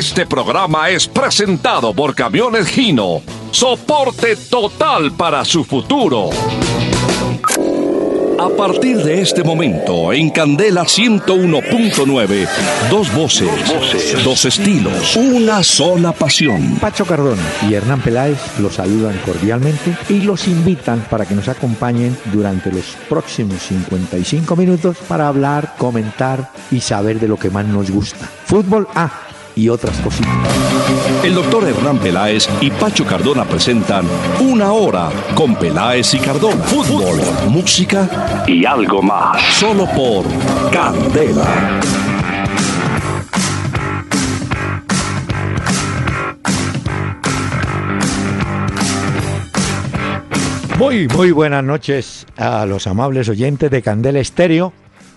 [0.00, 3.20] Este programa es presentado por Camiones Gino.
[3.50, 6.30] Soporte total para su futuro.
[8.38, 12.48] A partir de este momento, en Candela 101.9,
[12.90, 13.50] dos voces,
[14.24, 16.78] dos estilos, una sola pasión.
[16.80, 22.16] Pacho Cardona y Hernán Peláez los saludan cordialmente y los invitan para que nos acompañen
[22.32, 27.90] durante los próximos 55 minutos para hablar, comentar y saber de lo que más nos
[27.90, 28.26] gusta.
[28.46, 29.29] Fútbol A
[29.60, 30.32] y otras cositas.
[31.22, 34.06] El doctor Hernán Peláez y Pacho Cardona presentan
[34.40, 36.64] Una Hora con Peláez y Cardona.
[36.64, 37.20] Fútbol,
[37.50, 39.42] música y algo más.
[39.58, 40.24] Solo por
[40.72, 41.80] Candela.
[50.78, 54.72] Muy, muy buenas noches a los amables oyentes de Candela Estéreo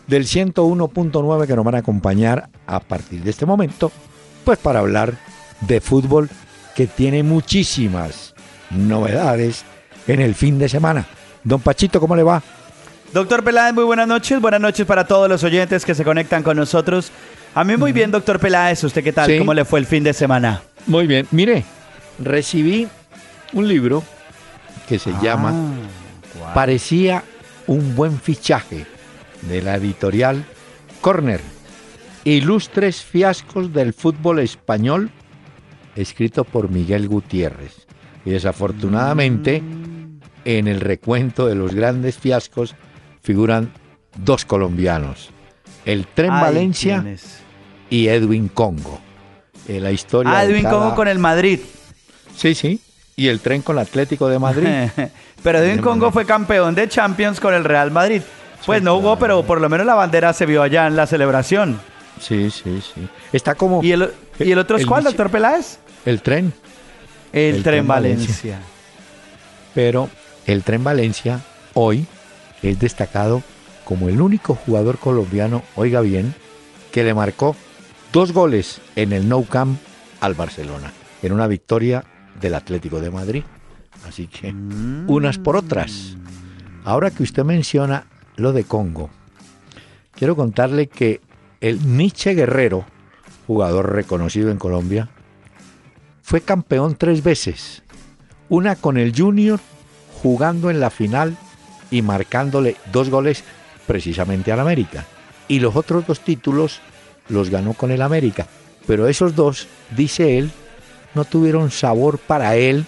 [0.07, 3.89] del 101.9 que nos van a acompañar a partir de este momento,
[4.43, 5.13] pues para hablar
[5.61, 6.29] de fútbol
[6.75, 8.33] que tiene muchísimas
[8.69, 9.63] novedades
[10.07, 11.05] en el fin de semana.
[11.43, 12.41] Don Pachito, ¿cómo le va?
[13.13, 14.41] Doctor Peláez, muy buenas noches.
[14.41, 17.11] Buenas noches para todos los oyentes que se conectan con nosotros.
[17.53, 18.83] A mí muy bien, doctor Peláez.
[18.83, 19.27] ¿Usted qué tal?
[19.27, 19.37] Sí.
[19.37, 20.63] ¿Cómo le fue el fin de semana?
[20.87, 21.63] Muy bien, mire,
[22.17, 22.87] recibí
[23.53, 24.03] un libro
[24.89, 25.53] que se llama
[26.53, 27.23] Parecía
[27.67, 28.85] un buen fichaje
[29.41, 30.43] de la editorial
[31.01, 31.52] Corner.
[32.25, 35.09] Ilustres fiascos del fútbol español,
[35.95, 37.85] escrito por Miguel Gutiérrez.
[38.25, 39.61] Y desafortunadamente,
[40.45, 42.75] en el recuento de los grandes fiascos
[43.21, 43.71] figuran
[44.15, 45.29] dos colombianos,
[45.85, 47.03] el Tren Ay, Valencia
[47.89, 49.01] y Edwin Congo.
[49.67, 51.59] Eh, la historia Ah, Edwin cada- Congo con el Madrid.
[52.35, 52.79] Sí, sí.
[53.15, 54.67] Y el tren con el Atlético de Madrid.
[55.43, 58.21] pero Edwin Congo fue campeón de Champions con el Real Madrid.
[58.65, 61.79] Pues no jugó, pero por lo menos la bandera se vio allá en la celebración.
[62.19, 63.07] Sí, sí, sí.
[63.31, 65.79] Está como ¿Y el, y el otro es El cuál, doctor Peláez?
[66.05, 66.53] el tren,
[67.31, 68.27] El, El Tren Tren Valencia.
[68.27, 68.59] Valencia.
[69.73, 70.09] pero
[70.45, 71.39] el tren Valencia
[71.73, 72.05] hoy
[72.61, 73.41] es destacado
[73.85, 76.33] como el único jugador colombiano, oiga bien,
[76.91, 77.55] que le marcó
[78.13, 79.79] dos goles en el Nou Camp
[80.21, 82.03] al Barcelona, en una victoria
[82.39, 83.43] del Atlético de Madrid.
[84.07, 84.53] Así que
[85.07, 86.15] unas por otras.
[86.85, 88.05] Ahora que usted menciona
[88.35, 89.09] lo de Congo,
[90.11, 91.21] quiero contarle que
[91.63, 92.85] el Nietzsche Guerrero,
[93.47, 95.09] jugador reconocido en Colombia,
[96.21, 97.83] fue campeón tres veces.
[98.49, 99.61] Una con el Junior,
[100.21, 101.37] jugando en la final
[101.89, 103.45] y marcándole dos goles
[103.87, 105.05] precisamente al América.
[105.47, 106.81] Y los otros dos títulos
[107.29, 108.45] los ganó con el América.
[108.85, 110.51] Pero esos dos, dice él,
[111.15, 112.85] no tuvieron sabor para él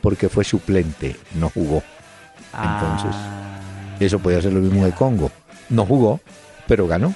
[0.00, 1.82] porque fue suplente, no jugó.
[2.54, 3.40] Entonces, Ah.
[4.00, 5.30] Eso podía ser lo mismo de Congo.
[5.68, 6.20] No jugó,
[6.66, 7.14] pero ganó.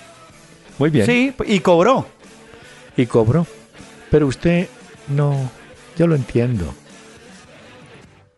[0.79, 1.07] Muy bien.
[1.07, 2.07] Sí, y cobró.
[2.97, 3.47] Y cobró.
[4.11, 4.69] Pero usted
[5.09, 5.51] no,
[5.97, 6.75] yo lo entiendo.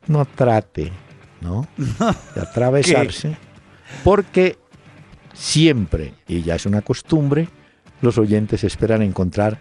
[0.07, 0.93] No trate,
[1.41, 1.69] ¿no?
[2.35, 3.37] De atravesarse.
[4.03, 4.59] Porque
[5.33, 7.49] siempre, y ya es una costumbre,
[8.01, 9.59] los oyentes esperan encontrar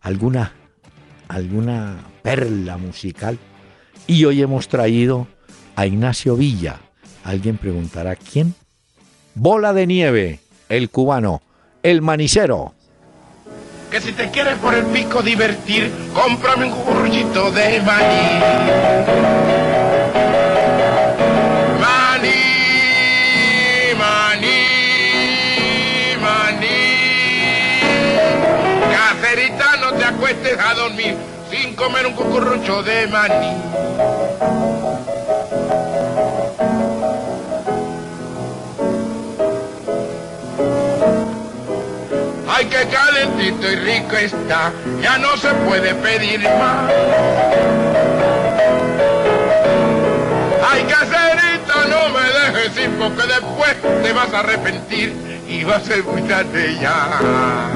[0.00, 0.52] alguna,
[1.28, 3.38] alguna perla musical.
[4.06, 5.26] Y hoy hemos traído
[5.76, 6.80] a Ignacio Villa.
[7.24, 8.54] Alguien preguntará, ¿quién?
[9.34, 11.42] Bola de nieve, el cubano,
[11.82, 12.72] el manicero.
[13.90, 18.40] Que si te quieres por el pico divertir, cómprame un cucuruchito de maní.
[21.80, 22.44] Maní,
[23.98, 24.64] maní,
[26.20, 26.68] maní.
[28.92, 31.16] Cacerita, no te acuestes a dormir
[31.50, 34.87] sin comer un cucurucho de maní.
[42.86, 44.72] Calentito y rico está,
[45.02, 46.92] ya no se puede pedir más.
[50.70, 55.14] Ay, caserita, no me dejes ir porque después te vas a arrepentir
[55.48, 57.70] y va a tarde ya.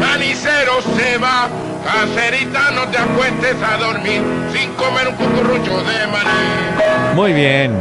[0.00, 1.48] Manicero se va,
[1.84, 4.22] caserita, no te acuestes a dormir
[4.52, 7.14] sin comer un cucurrucho de maní.
[7.14, 7.72] Muy bien.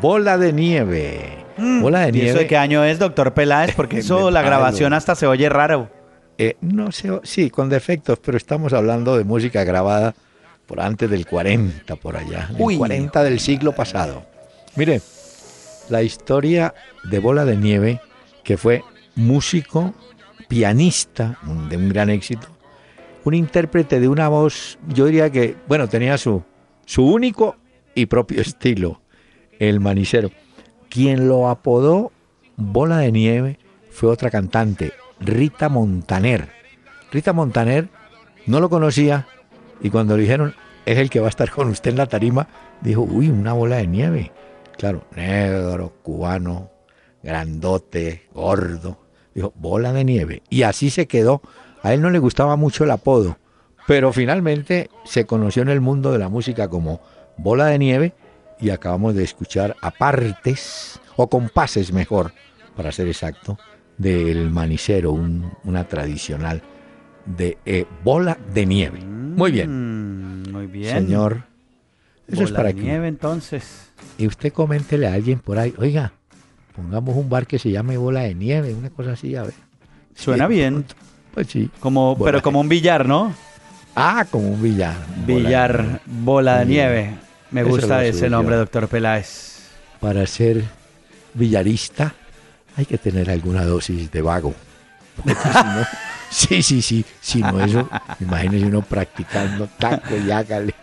[0.00, 1.39] Bola de nieve.
[1.80, 2.38] Bola de ¿Y eso nieve.
[2.40, 3.74] de qué año es, doctor Peláez?
[3.74, 5.90] Porque eso, la grabación hasta se oye raro.
[6.38, 10.14] Eh, no sé, sí, con defectos, pero estamos hablando de música grabada
[10.66, 12.48] por antes del 40, por allá.
[12.58, 12.76] Uy.
[12.78, 14.24] 40 del siglo pasado.
[14.76, 15.02] Mire,
[15.88, 16.72] la historia
[17.04, 18.00] de Bola de Nieve,
[18.44, 18.82] que fue
[19.16, 19.92] músico,
[20.48, 22.46] pianista de un gran éxito,
[23.24, 26.42] un intérprete de una voz, yo diría que, bueno, tenía su,
[26.86, 27.56] su único
[27.94, 29.02] y propio estilo,
[29.58, 30.30] el manicero.
[30.90, 32.10] Quien lo apodó
[32.56, 33.58] Bola de Nieve
[33.90, 36.50] fue otra cantante, Rita Montaner.
[37.10, 37.88] Rita Montaner
[38.46, 39.26] no lo conocía
[39.80, 40.54] y cuando le dijeron
[40.84, 42.48] es el que va a estar con usted en la tarima,
[42.80, 44.32] dijo, uy, una bola de nieve.
[44.76, 46.70] Claro, negro, cubano,
[47.22, 48.98] grandote, gordo.
[49.32, 50.42] Dijo, bola de nieve.
[50.50, 51.40] Y así se quedó.
[51.82, 53.38] A él no le gustaba mucho el apodo,
[53.86, 57.00] pero finalmente se conoció en el mundo de la música como
[57.36, 58.12] bola de nieve
[58.60, 62.32] y acabamos de escuchar apartes, o compases mejor,
[62.76, 63.58] para ser exacto,
[63.98, 66.62] del manicero, una tradicional
[67.26, 69.00] de eh, bola de nieve.
[69.00, 70.42] Muy bien.
[70.42, 71.06] Mm, muy bien.
[71.06, 71.44] Señor.
[72.26, 73.90] Eso es para de nieve entonces.
[74.16, 76.12] Y usted coméntele a alguien por ahí, oiga,
[76.76, 79.54] pongamos un bar que se llame bola de nieve, una cosa así, a ver.
[80.14, 80.84] Suena bien.
[81.34, 81.70] Pues sí.
[81.80, 83.32] Como, pero como un billar, ¿no?
[83.94, 84.94] Ah, como un billar.
[85.26, 87.14] Billar, bola de nieve.
[87.50, 89.58] Me gusta ese nombre, doctor Peláez.
[90.00, 90.64] Para ser
[91.34, 92.14] billarista
[92.76, 94.54] hay que tener alguna dosis de vago.
[96.30, 97.04] sí, sí, sí.
[97.20, 97.88] Si no eso,
[98.20, 100.74] imagínese uno practicando taco y hágale.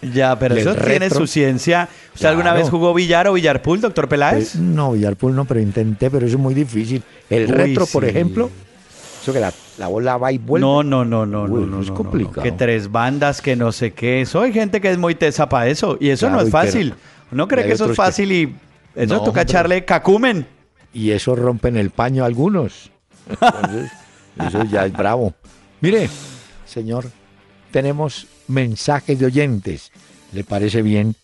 [0.00, 1.88] Ya, pero eso tiene su ciencia.
[2.14, 4.52] ¿Usted alguna vez jugó billar o billarpool, doctor Peláez?
[4.52, 7.02] Pues, no, billarpool no, pero intenté, pero eso es muy difícil.
[7.28, 8.50] El retro, por ejemplo,
[9.22, 10.66] eso que la, bola va y vuelve.
[10.66, 12.42] No, no, no, no, no, Es complicado.
[12.42, 14.22] que tres bandas, que no sé qué.
[14.22, 15.96] Eso hay gente que es muy tesa para eso.
[16.00, 16.94] Y eso no es fácil.
[17.30, 18.56] Uno cree que eso es fácil y
[18.96, 20.46] eso toca echarle cacumen.
[20.92, 22.90] Y eso rompen el paño a algunos.
[24.48, 25.32] eso ya es bravo.
[25.80, 26.10] Mire,
[26.66, 27.06] señor,
[27.70, 29.92] tenemos mensajes de oyentes.
[30.32, 31.14] ¿Le parece bien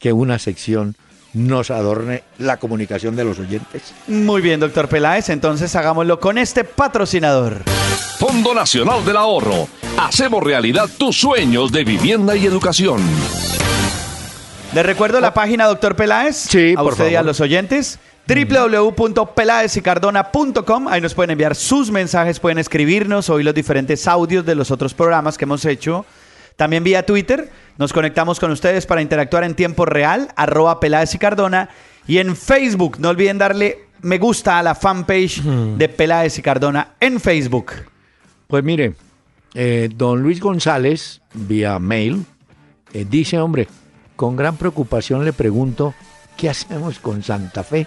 [0.00, 0.96] que una sección
[1.34, 3.94] nos adorne la comunicación de los oyentes?
[4.06, 5.30] Muy bien, doctor Peláez.
[5.30, 7.62] Entonces hagámoslo con este patrocinador.
[8.18, 9.66] Fondo Nacional del Ahorro.
[9.98, 13.00] Hacemos realidad tus sueños de vivienda y educación.
[14.74, 15.34] Le recuerdo la oh.
[15.34, 16.36] página, doctor Peláez.
[16.36, 20.88] Sí, a usted y a los oyentes www.pelaesicardona.com.
[20.88, 24.94] Ahí nos pueden enviar sus mensajes, pueden escribirnos, oír los diferentes audios de los otros
[24.94, 26.06] programas que hemos hecho.
[26.56, 31.18] También vía Twitter nos conectamos con ustedes para interactuar en tiempo real, arroba Peláez y
[31.18, 31.68] Cardona.
[32.06, 36.94] Y en Facebook, no olviden darle me gusta a la fanpage de Peláez y Cardona
[37.00, 37.72] en Facebook.
[38.48, 38.94] Pues mire,
[39.54, 42.26] eh, don Luis González, vía mail,
[42.92, 43.68] eh, dice, hombre,
[44.16, 45.94] con gran preocupación le pregunto,
[46.36, 47.86] ¿qué hacemos con Santa Fe?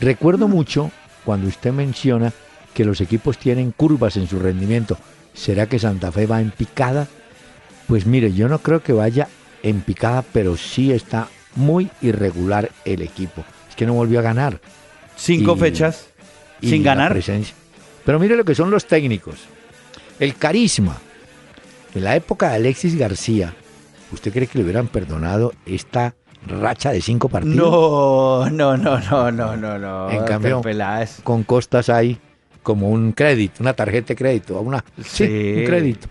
[0.00, 0.90] Recuerdo mucho
[1.24, 2.32] cuando usted menciona
[2.72, 4.96] que los equipos tienen curvas en su rendimiento.
[5.34, 7.08] ¿Será que Santa Fe va en picada?
[7.88, 9.26] Pues mire, yo no creo que vaya
[9.64, 13.44] en picada, pero sí está muy irregular el equipo.
[13.68, 14.60] Es que no volvió a ganar.
[15.16, 16.10] Cinco fechas
[16.62, 17.10] sin ganar.
[17.10, 17.56] Presencia.
[18.04, 19.40] Pero mire lo que son los técnicos.
[20.20, 20.96] El carisma.
[21.94, 23.54] En la época de Alexis García,
[24.12, 26.14] ¿Usted cree que le hubieran perdonado esta
[26.46, 27.56] racha de cinco partidos?
[27.56, 30.10] No, no, no, no, no, no, no.
[30.10, 30.62] En cambio,
[31.24, 32.18] con costas hay
[32.62, 35.24] como un crédito, una tarjeta de crédito, una, sí.
[35.24, 36.08] un crédito.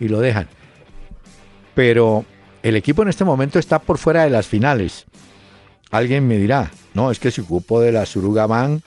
[0.00, 0.48] Y lo dejan.
[1.78, 2.24] Pero
[2.60, 5.04] el equipo en este momento está por fuera de las finales.
[5.92, 8.82] Alguien me dirá, no, es que se ocupó de la Surugamán,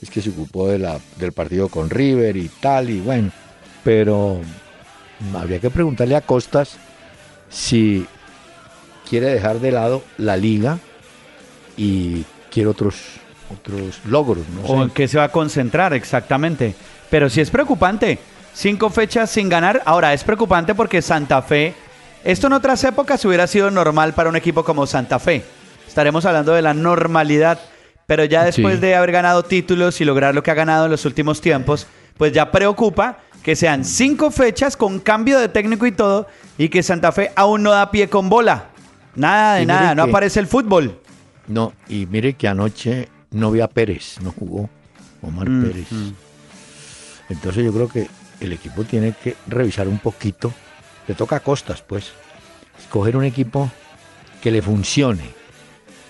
[0.00, 3.32] es que se ocupó de la, del partido con River y tal, y bueno,
[3.82, 4.38] pero
[5.34, 6.78] habría que preguntarle a Costas
[7.48, 8.06] si
[9.10, 10.78] quiere dejar de lado la liga
[11.76, 12.94] y quiere otros,
[13.52, 14.44] otros logros.
[14.64, 16.76] o en qué se va a concentrar exactamente.
[17.10, 18.20] Pero sí es preocupante.
[18.54, 19.82] Cinco fechas sin ganar.
[19.84, 21.74] Ahora, es preocupante porque Santa Fe,
[22.26, 25.44] esto en otras épocas hubiera sido normal para un equipo como Santa Fe.
[25.86, 27.58] Estaremos hablando de la normalidad.
[28.06, 31.04] Pero ya después de haber ganado títulos y lograr lo que ha ganado en los
[31.04, 36.26] últimos tiempos, pues ya preocupa que sean cinco fechas con cambio de técnico y todo,
[36.56, 38.66] y que Santa Fe aún no da pie con bola.
[39.16, 41.00] Nada de nada, no aparece el fútbol.
[41.48, 44.68] No, y mire que anoche no vi a Pérez, no jugó
[45.22, 45.92] Omar mm, Pérez.
[45.92, 46.10] Mm.
[47.28, 48.08] Entonces yo creo que
[48.40, 50.52] el equipo tiene que revisar un poquito.
[51.06, 52.12] Le toca a Costas, pues.
[52.78, 53.70] Escoger un equipo
[54.42, 55.30] que le funcione.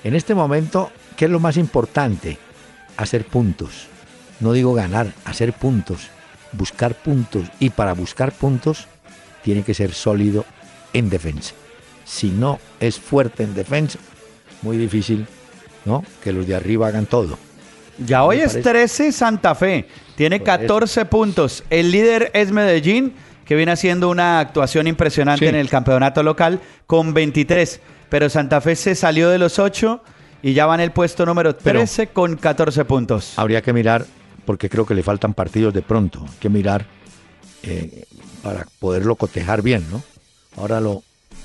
[0.05, 2.39] En este momento, ¿qué es lo más importante?
[2.97, 3.87] Hacer puntos.
[4.41, 6.11] No digo ganar, hacer puntos
[6.57, 8.87] buscar puntos y para buscar puntos
[9.43, 10.45] tiene que ser sólido
[10.93, 11.55] en defensa.
[12.05, 13.99] Si no es fuerte en defensa,
[14.63, 15.27] muy difícil
[15.85, 16.05] ¿no?
[16.23, 17.39] que los de arriba hagan todo.
[17.99, 21.65] Ya hoy es 13 Santa Fe, tiene 14 puntos.
[21.71, 23.15] El líder es Medellín,
[23.47, 27.81] que viene haciendo una actuación impresionante en el campeonato local con 23.
[28.09, 30.03] Pero Santa Fe se salió de los 8
[30.43, 33.39] y ya va en el puesto número 13 con 14 puntos.
[33.39, 34.05] Habría que mirar
[34.45, 36.25] porque creo que le faltan partidos de pronto.
[36.29, 36.87] Hay que mirar
[37.63, 38.05] eh,
[38.43, 40.03] para poderlo cotejar bien, ¿no?
[40.57, 41.03] Ahora lo,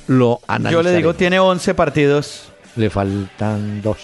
[0.07, 0.39] lo
[0.69, 2.51] Yo le digo, tiene 11 partidos.
[2.75, 3.97] Le faltan dos,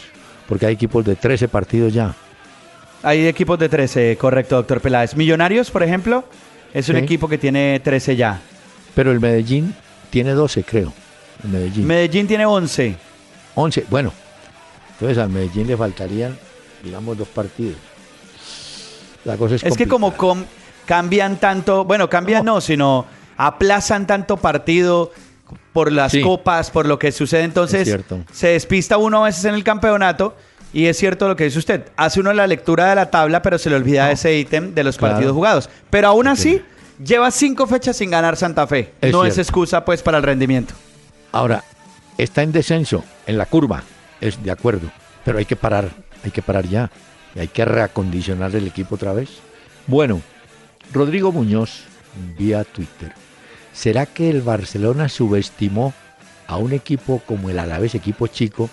[0.47, 2.13] porque hay equipos de 13 partidos ya.
[3.03, 5.15] Hay equipos de 13, correcto, doctor Peláez.
[5.15, 6.25] Millonarios, por ejemplo,
[6.73, 7.01] es un Sí.
[7.03, 8.39] equipo que tiene 13 ya.
[8.95, 9.75] Pero el Medellín
[10.09, 10.93] tiene 12, creo.
[11.43, 11.85] El Medellín.
[11.87, 12.95] Medellín tiene 11.
[13.55, 13.85] 11.
[13.89, 14.11] Bueno,
[14.93, 16.37] entonces al Medellín le faltarían,
[16.83, 17.75] digamos, dos partidos.
[19.25, 20.45] La cosa es Es que como com-
[20.85, 23.05] cambian tanto, bueno, cambian no, sino
[23.35, 25.11] aplazan tanto partido
[25.73, 26.21] por las Sí.
[26.21, 27.95] copas, por lo que sucede, entonces
[28.31, 30.35] se despista uno a veces en el campeonato
[30.73, 33.57] y es cierto lo que dice usted, hace uno la lectura de la tabla, pero
[33.57, 35.13] se le olvida ese ítem de los Claro.
[35.15, 35.69] partidos jugados.
[35.89, 36.61] Pero aún así,
[37.03, 38.93] lleva cinco fechas sin ganar Santa Fe.
[39.01, 40.73] Es no es excusa pues para el rendimiento.
[41.31, 41.63] Ahora,
[42.17, 43.83] está en descenso, en la curva,
[44.21, 44.89] es de acuerdo,
[45.23, 45.89] pero hay que parar,
[46.23, 46.89] hay que parar ya.
[47.35, 49.29] Y hay que reacondicionar el equipo otra vez.
[49.85, 50.21] Bueno,
[50.91, 51.83] Rodrigo Muñoz,
[52.37, 53.13] vía Twitter.
[53.73, 55.93] ¿Será que el Barcelona subestimó
[56.47, 58.69] a un equipo como el Alavés, equipo chico,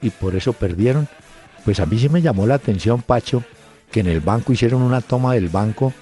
[0.00, 1.08] y por eso perdieron?
[1.66, 3.42] Pues a mí sí me llamó la atención, Pacho,
[3.90, 5.92] que en el banco hicieron una toma del banco,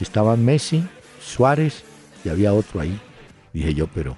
[0.00, 0.86] estaban Messi,
[1.20, 1.82] Suárez
[2.24, 3.00] y había otro ahí.
[3.52, 4.16] Dije yo, pero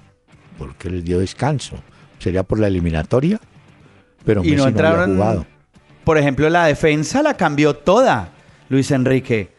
[0.59, 1.77] ¿por qué les dio descanso?
[2.19, 3.39] ¿Sería por la eliminatoria?
[4.25, 5.45] Pero Y Messi no no, entraron- había jugado.
[6.03, 8.29] Por ejemplo, la defensa la cambió toda,
[8.69, 9.49] Luis Enrique.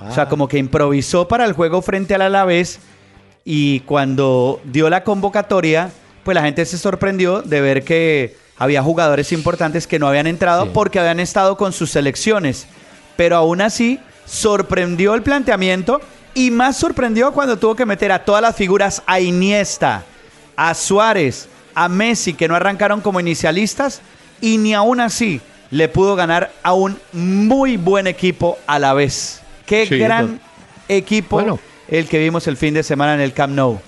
[0.00, 0.28] O sea, Ah.
[0.28, 2.78] como que improvisó para el juego frente al Alavés
[3.44, 5.90] y cuando dio la convocatoria,
[6.22, 10.64] pues la gente se sorprendió de ver que había jugadores importantes que no habían entrado
[10.64, 10.70] Sí.
[10.74, 12.66] porque habían estado con sus selecciones.
[13.16, 16.00] Pero aún así, sorprendió el planteamiento
[16.34, 20.04] y más sorprendió cuando tuvo que meter a todas las figuras a Iniesta,
[20.56, 24.00] a Suárez, a Messi, que no arrancaron como inicialistas,
[24.40, 29.40] y ni aún así le pudo ganar a un muy buen equipo a la vez.
[29.66, 30.40] Qué Sí, gran
[30.88, 31.58] equipo Bueno.
[31.88, 33.78] el que vimos el fin de semana en el Camp Nou.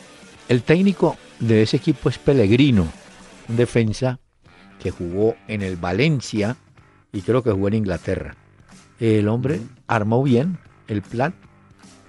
[0.49, 2.87] El técnico de ese equipo es Pellegrino,
[3.49, 4.19] un defensa
[4.83, 6.57] que jugó en el Valencia
[7.13, 8.35] y creo que jugó en Inglaterra.
[8.99, 10.59] El hombre armó bien
[10.89, 11.35] el plan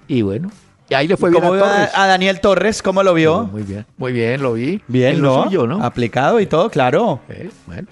[0.08, 0.50] y bueno,
[0.90, 1.90] y ahí le fue bien ¿Cómo a Torres.
[1.94, 2.82] a Daniel Torres?
[2.82, 3.44] ¿Cómo lo vio?
[3.44, 4.82] Muy bien, muy bien, lo vi.
[4.88, 5.82] Bien, En lo suyo, ¿no?
[5.82, 7.20] Aplicado y todo, claro.
[7.28, 7.88] Eh, bueno.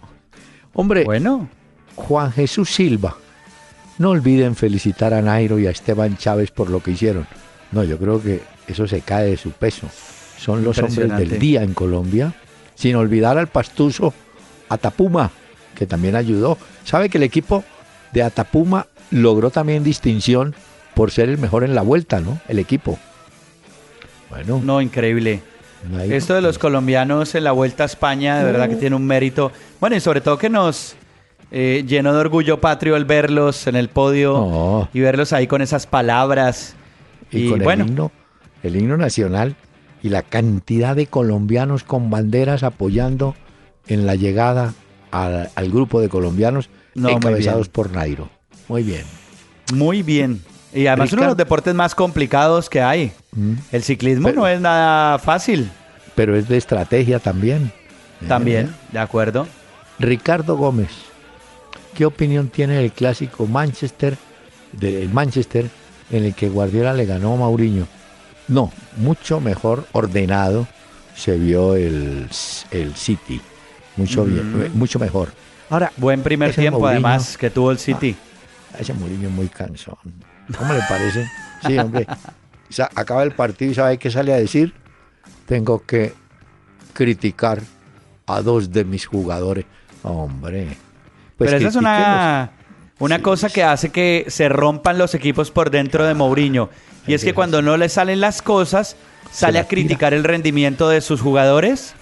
[0.74, 1.48] Hombre, Bueno.
[1.96, 3.16] Juan Jesús Silva.
[3.98, 7.26] No olviden felicitar a Nairo y a Esteban Chávez por lo que hicieron.
[7.72, 9.86] No, yo creo que eso se cae de su peso.
[10.38, 12.32] Son los hombres del día en Colombia.
[12.74, 14.14] Sin olvidar al pastuso
[14.70, 15.30] Atapuma,
[15.74, 16.56] que también ayudó.
[16.84, 17.62] ¿Sabe que el equipo
[18.12, 20.54] de Atapuma logró también distinción
[20.94, 22.40] por ser el mejor en la vuelta, ¿no?
[22.48, 22.98] El equipo.
[24.30, 25.42] Bueno, No, increíble.
[26.10, 29.50] Esto de los colombianos en la Vuelta a España, de verdad que tiene un mérito.
[29.80, 30.94] Bueno, y sobre todo que nos
[31.50, 35.86] eh, llenó de orgullo patrio el verlos en el podio y verlos ahí con esas
[35.86, 36.74] palabras.
[37.30, 38.12] y, Y, con bueno, el himno,
[38.62, 39.56] el himno nacional
[40.02, 43.34] y la cantidad de colombianos con banderas apoyando
[43.90, 44.72] en la llegada
[45.10, 48.30] al, al grupo de colombianos No, encabezados por Nairo.
[48.68, 49.04] Muy bien.
[49.74, 50.42] muy bien.
[50.72, 53.12] Y además uno de Ricardo- los deportes más complicados que hay.
[53.32, 53.54] Mm.
[53.72, 55.68] El ciclismo Pero- no es nada fácil.
[56.14, 57.72] Pero es de estrategia también.
[58.28, 59.46] También, Eh, de acuerdo.
[59.98, 60.90] Ricardo Gómez,
[61.94, 64.16] ¿qué opinión tiene del clásico Manchester,
[64.72, 65.68] del Manchester,
[66.10, 67.86] en el que Guardiola le ganó a Mauriño?
[68.48, 70.66] No, mucho mejor ordenado
[71.16, 72.28] se vio el,
[72.70, 73.40] el City.
[73.96, 75.30] Mucho bien, mucho mejor.
[75.68, 78.16] Ahora, Buen primer tiempo, Mourinho- además, que tuvo el City.
[78.78, 79.96] ese Mourinho es muy cansón.
[80.58, 81.26] ¿Cómo le parece?
[81.66, 82.06] Sí, hombre.
[82.94, 84.72] Acaba el partido y sabe qué sale a decir.
[85.46, 86.12] Tengo que
[86.92, 87.60] criticar
[88.26, 89.64] a dos de mis jugadores.
[90.02, 90.76] Hombre.
[91.36, 92.50] Pues Pero esa es una,
[92.98, 96.70] una Sí, cosa que hace que se rompan los equipos por dentro de Mourinho.
[97.06, 98.96] Y es que cuando no le salen las cosas,
[99.32, 101.94] sale a criticar el rendimiento de sus jugadores.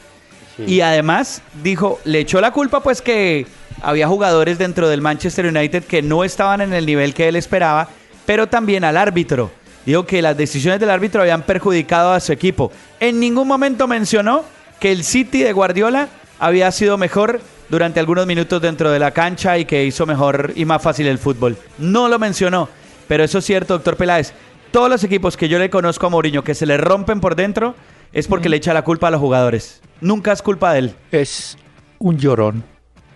[0.66, 3.46] Y además dijo, le echó la culpa pues que
[3.82, 7.88] había jugadores dentro del Manchester United que no estaban en el nivel que él esperaba,
[8.26, 9.50] pero también al árbitro.
[9.86, 12.72] Dijo que las decisiones del árbitro habían perjudicado a su equipo.
[13.00, 14.44] En ningún momento mencionó
[14.80, 19.58] que el City de Guardiola había sido mejor durante algunos minutos dentro de la cancha
[19.58, 21.56] y que hizo mejor y más fácil el fútbol.
[21.78, 22.68] No lo mencionó,
[23.06, 24.32] pero eso es cierto, doctor Peláez.
[24.70, 27.74] Todos los equipos que yo le conozco a Mourinho que se le rompen por dentro
[28.12, 29.80] es porque le echa la culpa a los jugadores.
[30.00, 30.94] Nunca es culpa de él.
[31.12, 31.56] Es
[31.98, 32.64] un llorón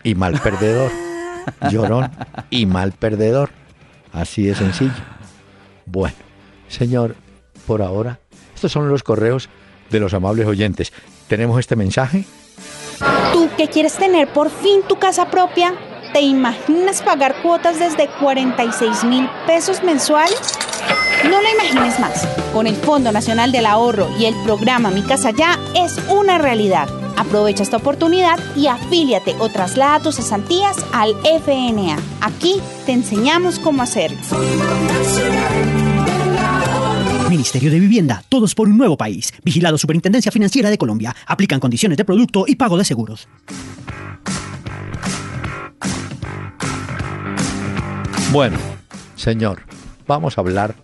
[0.02, 0.90] y mal perdedor.
[1.70, 2.10] llorón
[2.50, 3.50] y mal perdedor.
[4.12, 4.92] Así de sencillo.
[5.86, 6.16] Bueno,
[6.68, 7.16] señor,
[7.66, 8.20] por ahora,
[8.54, 9.48] estos son los correos
[9.90, 10.92] de los amables oyentes.
[11.28, 12.24] Tenemos este mensaje.
[13.32, 15.74] ¿Tú que quieres tener por fin tu casa propia?
[16.12, 20.58] ¿Te imaginas pagar cuotas desde 46 mil pesos mensuales?
[21.24, 22.26] No lo imagines más.
[22.52, 26.88] Con el Fondo Nacional del Ahorro y el programa Mi Casa Ya es una realidad.
[27.16, 31.96] Aprovecha esta oportunidad y afíliate o traslada tus cesantías al FNA.
[32.20, 34.18] Aquí te enseñamos cómo hacerlo.
[37.30, 39.32] Ministerio de Vivienda, todos por un nuevo país.
[39.42, 41.14] Vigilado Superintendencia Financiera de Colombia.
[41.26, 43.26] Aplican condiciones de producto y pago de seguros.
[48.32, 48.58] Bueno,
[49.16, 49.62] señor,
[50.06, 50.74] vamos a hablar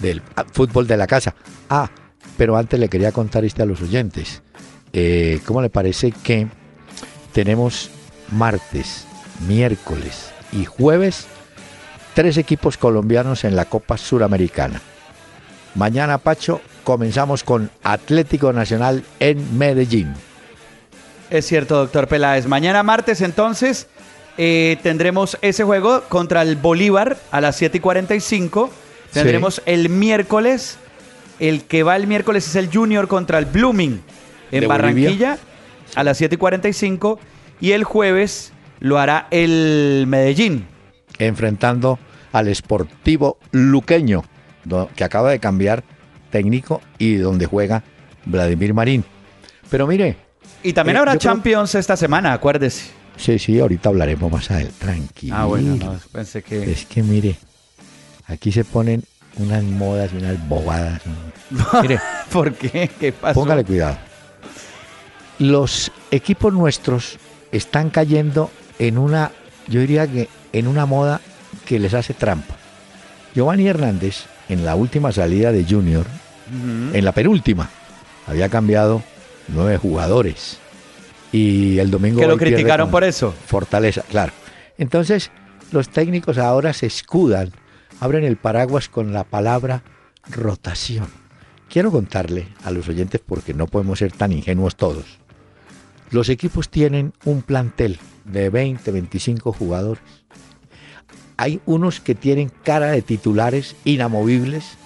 [0.00, 0.22] del
[0.52, 1.34] fútbol de la casa.
[1.68, 1.90] Ah,
[2.36, 4.42] pero antes le quería contar este a los oyentes.
[4.92, 6.46] Eh, ¿Cómo le parece que
[7.32, 7.90] tenemos
[8.30, 9.06] martes,
[9.46, 11.26] miércoles y jueves
[12.14, 14.80] tres equipos colombianos en la Copa Suramericana?
[15.74, 20.14] Mañana, Pacho, comenzamos con Atlético Nacional en Medellín.
[21.30, 22.46] Es cierto, doctor Peláez.
[22.46, 23.86] Mañana martes, entonces,
[24.38, 28.70] eh, tendremos ese juego contra el Bolívar a las 7 y 45.
[29.12, 30.78] Tendremos el miércoles.
[31.40, 34.00] El que va el miércoles es el Junior contra el Blooming
[34.50, 35.38] en De Barranquilla Bolivia.
[35.94, 37.18] a las 7 y 45.
[37.60, 40.66] Y el jueves lo hará el Medellín.
[41.18, 41.98] enfrentando
[42.32, 44.22] al Sportivo Luqueño,
[44.94, 45.82] que acaba de cambiar
[46.30, 47.82] técnico y donde juega
[48.24, 49.04] Vladimir Marín.
[49.70, 50.16] Pero mire,
[50.62, 52.90] Y también Eh, habrá creo- Champions esta semana, acuérdese.
[53.18, 54.74] Sí, sí, ahorita hablaremos más adelante.
[54.78, 55.36] Tranquilo.
[55.36, 56.70] Ah, bueno, no, pensé que...
[56.70, 57.36] Es que mire,
[58.26, 59.02] aquí se ponen
[59.36, 61.02] unas modas y unas bobadas.
[61.82, 62.00] Mire,
[62.32, 62.90] ¿Por qué?
[62.98, 63.40] ¿Qué pasó?
[63.40, 63.96] póngale cuidado.
[65.38, 67.18] Los equipos nuestros
[67.52, 69.30] están cayendo en una,
[69.68, 71.20] yo diría que en una moda
[71.66, 72.56] que les hace trampa.
[73.34, 76.06] Giovanni Hernández, en la última salida de Junior,
[76.92, 77.68] en la penúltima,
[78.26, 79.02] había cambiado
[79.48, 80.58] nueve jugadores.
[81.32, 83.34] Y el domingo Que lo criticaron por eso.
[83.46, 84.32] Fortaleza, claro.
[84.78, 85.30] Entonces,
[85.72, 87.52] los técnicos ahora se escudan,
[88.00, 89.82] abren el paraguas con la palabra
[90.30, 91.08] rotación.
[91.68, 95.04] Quiero contarle a los oyentes, porque no podemos ser tan ingenuos todos.
[96.10, 100.02] Los equipos tienen un plantel de 20, 25 jugadores.
[101.36, 104.78] Hay unos que tienen cara de titulares inamovibles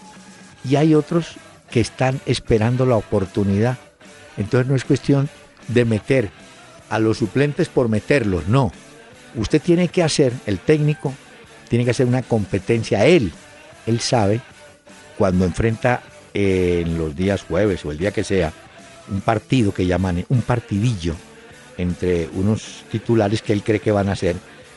[0.68, 1.36] y hay otros
[1.70, 3.78] que están esperando la oportunidad.
[4.36, 5.28] Entonces no es cuestión
[5.68, 6.30] de meter
[6.92, 8.70] a los suplentes por meterlos, no.
[9.34, 11.14] Usted tiene que hacer, el técnico,
[11.70, 13.32] tiene que hacer una competencia él.
[13.86, 14.42] Él sabe
[15.16, 16.02] cuando enfrenta
[16.34, 18.52] eh, en los días jueves o el día que sea
[19.08, 21.14] un partido que llaman un partidillo
[21.78, 24.36] entre unos titulares que él cree que van a ser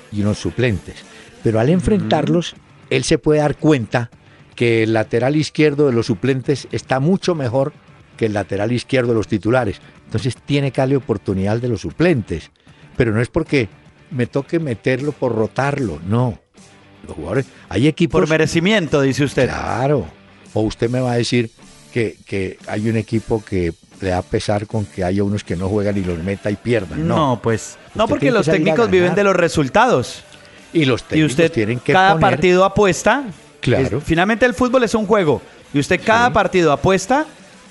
[0.09, 0.95] y unos suplentes.
[1.43, 2.55] Pero al enfrentarlos,
[2.89, 4.09] él se puede dar cuenta
[4.55, 7.73] que el lateral izquierdo de los suplentes está mucho mejor
[8.17, 9.79] que el lateral izquierdo de los titulares.
[10.05, 12.51] Entonces tiene que darle oportunidad de los suplentes.
[12.97, 13.67] Pero no es porque
[14.11, 16.39] me toque meterlo por rotarlo, no.
[17.07, 18.19] Los jugadores, hay equipos...
[18.21, 19.47] Por merecimiento, dice usted.
[19.47, 20.05] Claro.
[20.53, 21.51] O usted me va a decir
[21.93, 25.69] que, que hay un equipo que le da pesar con que haya unos que no
[25.69, 27.07] juegan y los meta y pierdan.
[27.07, 27.15] No.
[27.15, 27.77] No, pues.
[27.93, 30.23] No, porque los técnicos viven de los resultados.
[30.73, 33.23] Y los Y técnicos usted tienen que cada poner- partido apuesta.
[33.61, 33.97] Claro.
[33.99, 35.41] Es- finalmente el fútbol es un juego.
[35.73, 36.33] Y usted cada Sí.
[36.33, 37.25] partido apuesta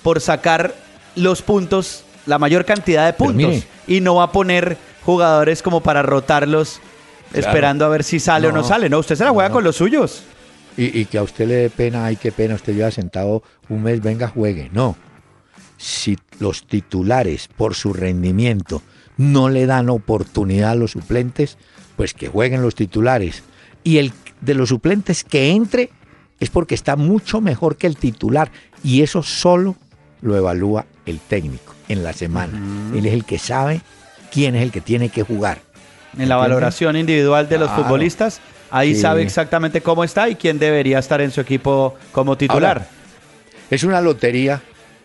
[0.05, 0.73] por sacar
[1.17, 3.65] los puntos, la mayor cantidad de puntos.
[3.89, 6.81] y no va a poner jugadores como para rotarlos
[7.33, 7.49] Claro.
[7.49, 8.65] esperando a ver si sale o no No.
[8.69, 8.89] sale.
[8.89, 9.55] No, usted se la juega No.
[9.57, 10.23] con los suyos.
[10.77, 13.83] Y, y que a usted le dé pena, ay, qué pena, usted lleva sentado un
[13.83, 14.71] mes, venga, juegue.
[14.73, 14.97] No.
[15.77, 18.83] Si los titulares, por su rendimiento,
[19.17, 21.59] no le dan oportunidad a los suplentes,
[21.97, 23.43] pues que jueguen los titulares.
[23.83, 25.91] Y el de los suplentes que entre
[26.41, 28.51] es porque está mucho mejor que el titular.
[28.83, 29.77] Y eso solo
[30.25, 32.59] lo evalúa el técnico en la semana.
[32.97, 33.81] Él es el que sabe
[34.33, 35.59] quién es el que tiene que jugar.
[36.19, 39.03] En la valoración individual de los futbolistas, ahí Sí.
[39.03, 42.79] sabe exactamente cómo está y quién debería estar en su equipo como titular.
[42.79, 42.89] Ahora,
[43.71, 44.61] Es una lotería.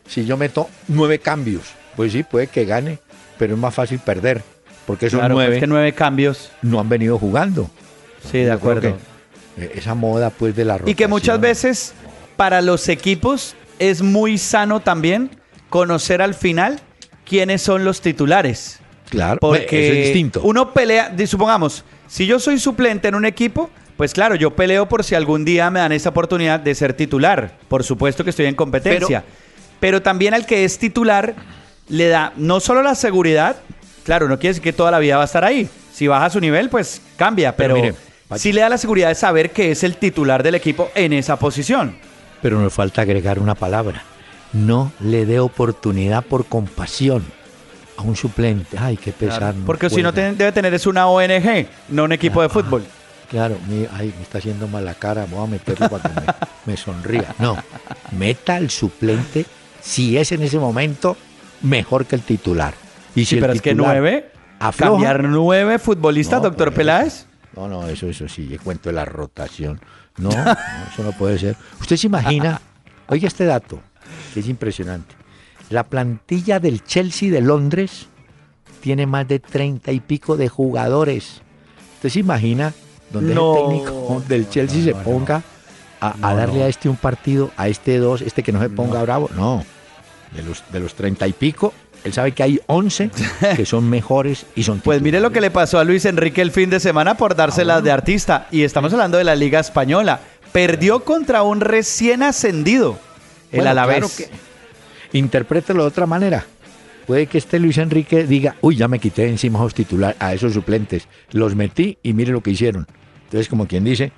[0.08, 1.64] Si yo meto nueve cambios,
[1.96, 3.00] pues sí, puede que gane,
[3.38, 4.42] pero es más fácil perder,
[4.86, 6.52] porque esos claro, nueve es que nueve cambios.
[6.62, 7.70] no han venido jugando.
[8.32, 8.98] Sí, de Yo acuerdo.
[9.58, 11.42] eh, esa moda, pues, de la Y que muchas rotación.
[11.42, 11.94] veces
[12.36, 15.32] para los equipos es muy sano también
[15.70, 16.80] conocer al final
[17.26, 18.80] quiénes son los titulares.
[19.10, 20.42] Claro, Porque eso es distinto.
[20.44, 25.04] uno pelea, supongamos, si yo soy suplente en un equipo, pues claro, yo peleo por
[25.04, 27.58] si algún día me dan esa oportunidad de ser titular.
[27.68, 29.24] Por supuesto que estoy en competencia.
[29.80, 31.36] Pero, también al que es titular
[31.88, 33.58] le da no solo la seguridad,
[34.04, 35.68] claro, no quiere decir que toda la vida va a estar ahí.
[35.92, 37.56] Si baja su nivel, pues cambia.
[37.56, 37.96] Pero Pero, mire,
[38.38, 41.38] sí le da la seguridad de saber que es el titular del equipo en esa
[41.38, 41.98] posición.
[42.42, 44.04] Pero nos falta agregar una palabra.
[44.54, 47.24] No le dé oportunidad por compasión
[47.98, 48.78] a un suplente.
[48.80, 49.54] Ay, qué pesar.
[49.66, 52.84] Porque si no te- debe tener es una ONG, no un equipo de fútbol.
[53.30, 56.28] Claro, mi- ay, me está haciendo mala cara, voy a meterlo para que me,
[56.66, 57.36] me sonría.
[57.38, 57.58] No,
[58.18, 59.46] meta al suplente
[59.82, 61.16] si es en ese momento
[61.62, 62.74] mejor que el titular.
[63.16, 66.74] Y Sí, el pero es que titular nueve, afloja- cambiar nueve futbolistas, No, doctor.
[66.74, 67.28] Peláez.
[67.60, 69.82] No, no, eso, eso sí, yo cuento de la rotación.
[70.18, 70.52] No, no,
[70.94, 71.58] eso no puede ser.
[71.82, 72.62] Usted se imagina,
[73.08, 73.82] oiga este dato,
[74.34, 75.14] que es impresionante.
[75.70, 78.08] La plantilla del Chelsea de Londres
[78.82, 81.42] tiene más de treinta y pico de jugadores.
[81.96, 82.74] ¿Usted se imagina
[83.12, 83.56] donde No.
[83.58, 85.44] el técnico del Chelsea se ponga
[86.00, 89.02] a, a darle a este un partido, a este dos, este que no se ponga
[89.04, 89.30] bravo?
[89.36, 89.66] No,
[90.34, 93.10] de los de los treinta y pico, él sabe que hay once
[93.56, 96.52] que son mejores y son Pues mire lo que le pasó a Luis Enrique el
[96.52, 98.48] fin de semana por dárselas de artista.
[98.52, 100.22] Y estamos hablando de la Liga Española.
[100.52, 102.98] Perdió contra un recién ascendido,
[103.52, 103.98] el Bueno, Alavés.
[103.98, 106.46] claro que- interprételo de otra manera.
[107.06, 110.54] Puede que este Luis Enrique diga, uy, ya me quité encima a titular, a esos
[110.54, 112.88] suplentes, los metí y mire lo que hicieron.
[113.26, 114.12] Entonces, como quien dice,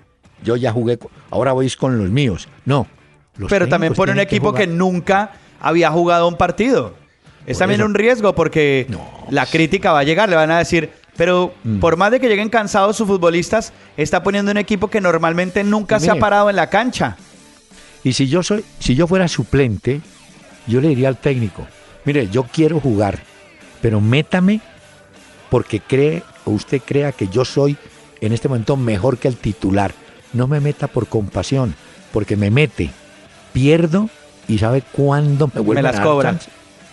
[0.44, 2.50] yo ya jugué, ahora voy con los míos.
[2.66, 2.88] No.
[3.38, 6.96] los Pero también pone un equipo que, nunca había jugado un partido.
[7.46, 10.92] Es también un riesgo porque No, la crítica va a llegar, le van a decir,
[11.18, 11.80] pero Mm.
[11.80, 16.00] por más de que lleguen cansados sus futbolistas, está poniendo un equipo que normalmente nunca
[16.00, 17.18] se ha parado en la cancha.
[18.04, 20.02] Y si yo soy, si yo fuera suplente,
[20.68, 21.68] yo le diría al técnico,
[22.06, 23.20] mire, yo quiero jugar,
[23.82, 24.62] pero métame
[25.50, 27.78] porque cree o usted crea que yo soy
[28.22, 29.94] en este momento mejor que el titular.
[30.34, 31.76] No me meta por compasión,
[32.14, 32.92] porque me mete,
[33.54, 34.10] pierdo
[34.48, 36.30] y sabe cuándo me vuelven las a dar cobra.
[36.32, 36.50] chance.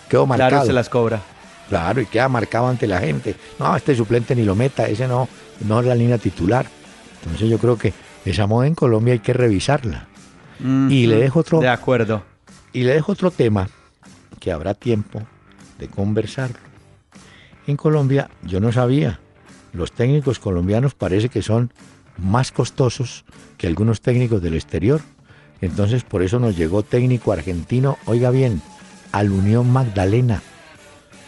[0.09, 0.49] Quedo marcado.
[0.49, 1.21] Claro, se las cobra.
[1.69, 3.35] Claro, y queda marcado ante la gente.
[3.59, 5.27] No, este suplente ni lo meta, ese no,
[5.67, 6.65] no es la línea titular.
[7.23, 7.93] Entonces yo creo que
[8.25, 10.07] esa moda en Colombia hay que revisarla.
[10.61, 12.23] Y le dejo otro, De acuerdo.
[12.73, 13.69] y le dejo otro tema
[14.41, 15.21] que habrá tiempo
[15.77, 16.49] de conversar.
[17.67, 19.19] En Colombia yo no sabía,
[19.71, 21.71] los técnicos colombianos parece que son
[22.17, 23.23] más costosos
[23.57, 25.01] que algunos técnicos del exterior.
[25.61, 28.61] Entonces por eso nos llegó técnico argentino, oiga bien,
[29.11, 30.41] al Unión Magdalena.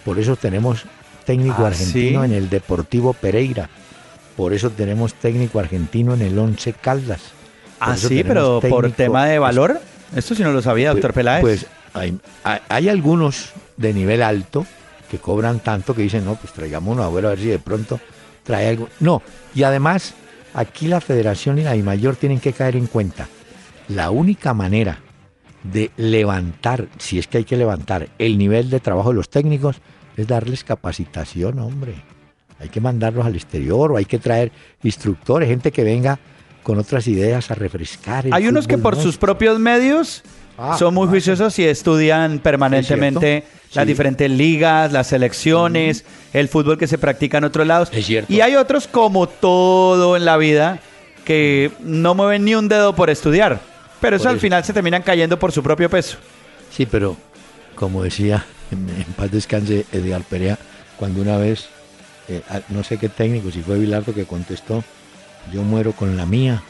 [0.06, 0.86] Por eso tenemos
[1.26, 2.26] técnico ¿Ah, argentino sí?
[2.26, 3.70] en el Deportivo Pereira.
[4.36, 7.22] Por eso tenemos técnico argentino en el Once Caldas.
[7.80, 9.80] Por Ah, sí, pero por tema de valor.
[10.16, 11.42] Esto sí no lo sabía, doctor Peláez.
[11.42, 14.66] pues hay, algunos de nivel alto
[15.10, 18.00] que cobran tanto que dicen, no, pues traigamos uno abuelo a ver si de pronto
[18.44, 18.88] trae algo.
[19.00, 19.22] No,
[19.54, 20.14] y además
[20.54, 23.28] aquí la federación y la mayor tienen que caer en cuenta.
[23.90, 25.00] La única manera
[25.64, 29.78] de levantar, si es que hay que levantar, el nivel de trabajo de los técnicos
[30.18, 31.94] es darles capacitación, hombre.
[32.60, 34.52] Hay que mandarlos al exterior o hay que traer
[34.84, 36.20] instructores, gente que venga
[36.64, 38.28] con otras ideas a refrescar.
[38.28, 39.12] el Hay unos que por nuestro.
[39.12, 40.24] sus propios medios
[40.58, 43.88] Ah, son muy juiciosos y estudian permanentemente las Sí.
[43.88, 47.90] diferentes ligas, las selecciones, el fútbol que se practica en otros lados.
[47.92, 48.32] Es cierto.
[48.32, 50.80] Y hay otros, como todo en la vida,
[51.26, 53.60] que no mueven ni un dedo por estudiar.
[54.02, 56.18] Pero eso al final se terminan cayendo por su propio peso.
[56.72, 57.16] Sí, pero
[57.76, 60.58] como decía, en, en paz descanse Edgar Perea,
[60.98, 61.68] cuando una vez,
[62.28, 64.84] eh, a- no sé qué técnico, si fue Bilardo que contestó,
[65.54, 66.62] yo muero con la mía.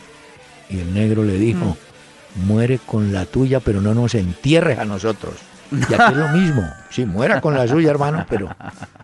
[0.69, 1.75] Y el negro le dijo,
[2.45, 5.33] muere con la tuya, pero no nos entierres a nosotros.
[5.71, 6.63] Y aquí es lo mismo.
[6.91, 8.49] Sí, muera con la suya, hermano, pero...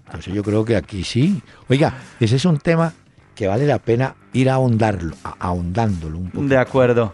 [0.08, 1.42] Entonces yo creo que aquí sí.
[1.70, 2.92] Oiga, ese es un tema
[3.36, 6.46] que vale la pena ir a ahondarlo, a- ahondándolo un poco.
[6.48, 7.14] De acuerdo.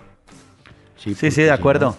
[0.98, 1.98] Sí, sí, de acuerdo.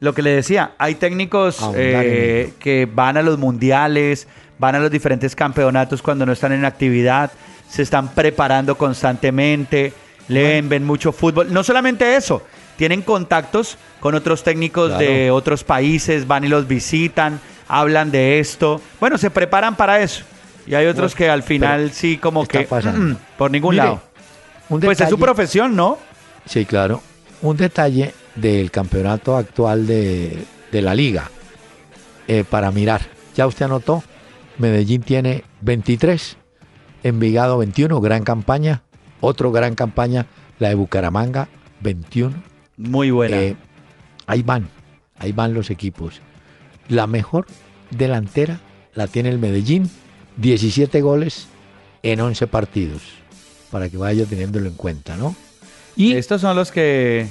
[0.00, 4.26] Lo que le decía, hay técnicos Ahondar eh, que van a los mundiales,
[4.58, 7.30] van a los diferentes campeonatos cuando no están en actividad,
[7.68, 9.92] se están preparando constantemente,
[10.28, 11.52] leen, ven mucho fútbol.
[11.52, 12.42] No solamente eso,
[12.76, 15.04] tienen contactos con otros técnicos Claro.
[15.04, 18.80] de otros países, van y los visitan, hablan de esto.
[19.00, 20.24] Bueno, se preparan para eso.
[20.66, 24.02] Y hay otros Bueno, que al final sí como que mm, por ningún Mire, lado.
[24.70, 25.98] un Pues es su profesión, ¿no?
[26.46, 27.02] Sí, claro.
[27.42, 31.30] Un detalle del campeonato actual de, de la liga
[32.28, 33.02] eh, para mirar.
[33.34, 34.02] Ya usted anotó,
[34.58, 36.36] Medellín tiene 23,
[37.02, 38.82] Envigado 21, gran campaña.
[39.20, 40.26] Otro gran campaña,
[40.58, 41.48] la de Bucaramanga,
[41.80, 42.42] 21.
[42.76, 43.40] Muy buena.
[43.40, 43.56] Eh,
[44.26, 44.68] ahí van,
[45.18, 46.20] ahí van los equipos.
[46.88, 47.46] La mejor
[47.90, 48.60] delantera
[48.94, 49.90] la tiene el Medellín,
[50.36, 51.48] 17 goles
[52.02, 53.02] en 11 partidos,
[53.70, 55.34] para que vaya teniéndolo en cuenta, ¿no?
[55.96, 57.28] Y Estos son los que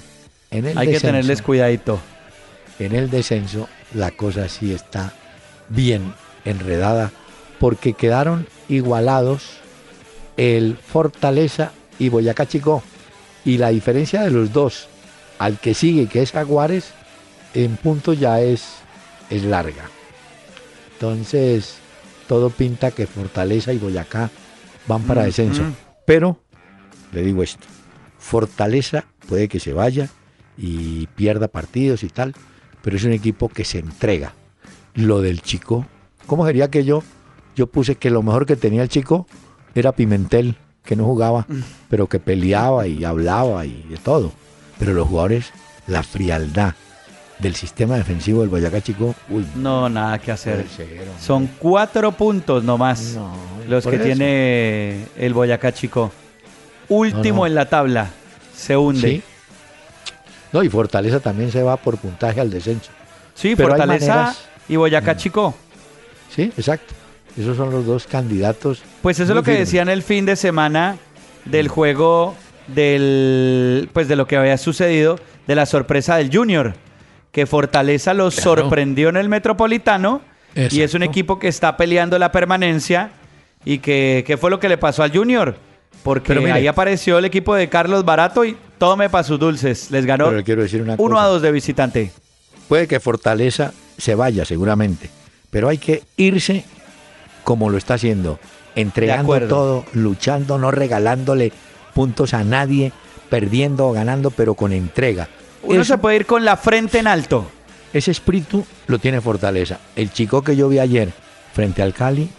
[0.52, 2.00] en el hay que descenso, tenerles cuidadito.
[2.80, 5.14] en el descenso la cosa sí está
[5.70, 6.14] bien
[6.46, 7.12] enredada
[7.60, 9.58] porque quedaron igualados
[10.38, 12.84] el Fortaleza y Boyacá Chico
[13.46, 14.88] y la diferencia de los dos
[15.38, 16.92] al que sigue que es Jaguares
[17.54, 18.76] en puntos ya es
[19.30, 19.90] es larga
[20.94, 21.76] entonces
[22.28, 24.30] todo pinta que Fortaleza y Boyacá
[24.88, 25.76] van para Mm, descenso mm.
[26.06, 26.40] pero
[27.12, 27.68] le digo esto
[28.18, 30.10] Fortaleza puede que se vaya
[30.60, 32.36] y pierda partidos y tal,
[32.82, 34.34] pero es un equipo que se entrega.
[34.94, 35.86] Lo del chico,
[36.26, 37.04] ¿cómo sería que yo?
[37.56, 39.28] yo puse que lo mejor que tenía el chico
[39.76, 41.46] era Pimentel, que no jugaba,
[41.90, 44.32] pero que peleaba y hablaba y de todo.
[44.78, 45.52] Pero los jugadores,
[45.88, 46.74] la frialdad
[47.40, 50.66] del sistema defensivo del Boyacá Chico, uy, No, nada que hacer.
[51.20, 53.34] Son cuatro puntos nomás No,
[53.68, 54.06] los que eso.
[54.06, 56.12] tiene el Boyacá Chico.
[56.88, 57.48] Último No, no.
[57.48, 58.10] en la tabla.
[58.56, 59.10] Se hunde.
[59.10, 59.24] Sí.
[60.52, 62.92] No, y Fortaleza también se va por puntaje al descenso.
[63.36, 65.56] Sí, Pero Fortaleza maneras- y Boyacá Chico.
[66.36, 66.94] Sí, exacto.
[67.38, 68.82] Esos son los dos candidatos.
[69.02, 69.68] Pues eso es lo que firmes.
[69.68, 70.98] decían el fin de semana
[71.46, 72.36] del juego
[72.68, 76.74] del pues de lo que había sucedido de la sorpresa del Junior,
[77.32, 78.62] que Fortaleza los Claro.
[78.64, 80.22] sorprendió en el Metropolitano
[80.56, 83.12] y es un equipo que está peleando la permanencia
[83.66, 85.56] y que ¿qué fue lo que le pasó al Junior?
[86.04, 86.54] Porque Pero mire.
[86.54, 89.92] ahí apareció el equipo de Carlos Barato y tome para sus dulces.
[89.92, 91.24] Les ganó Pero quiero decir una 1 cosa.
[91.26, 92.12] a 2 de visitante.
[92.68, 95.10] Puede que Fortaleza se vaya seguramente,
[95.50, 96.64] pero hay que irse
[97.44, 98.40] como lo está haciendo,
[98.76, 101.52] entregando todo, luchando, no regalándole
[101.94, 102.92] puntos a nadie,
[103.30, 105.28] perdiendo o ganando, pero con entrega.
[105.64, 107.50] Uno Eso- se puede ir con la frente en alto.
[107.92, 109.80] Ese espíritu lo tiene Fortaleza.
[109.96, 111.12] El chico que yo vi ayer
[111.54, 112.30] frente al Cali,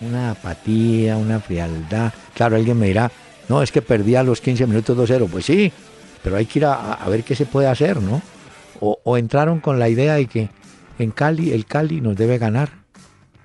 [0.00, 2.12] una apatía, una frialdad.
[2.34, 3.10] Claro, alguien me dirá,
[3.48, 5.28] no, es que perdía a los 15 minutos 2-0.
[5.28, 5.72] Pues sí,
[6.22, 8.20] pero hay que ir a, a ver qué se puede hacer, ¿no?
[8.80, 10.48] O, o entraron con la idea de que
[10.98, 12.70] en Cali, el Cali nos debe ganar.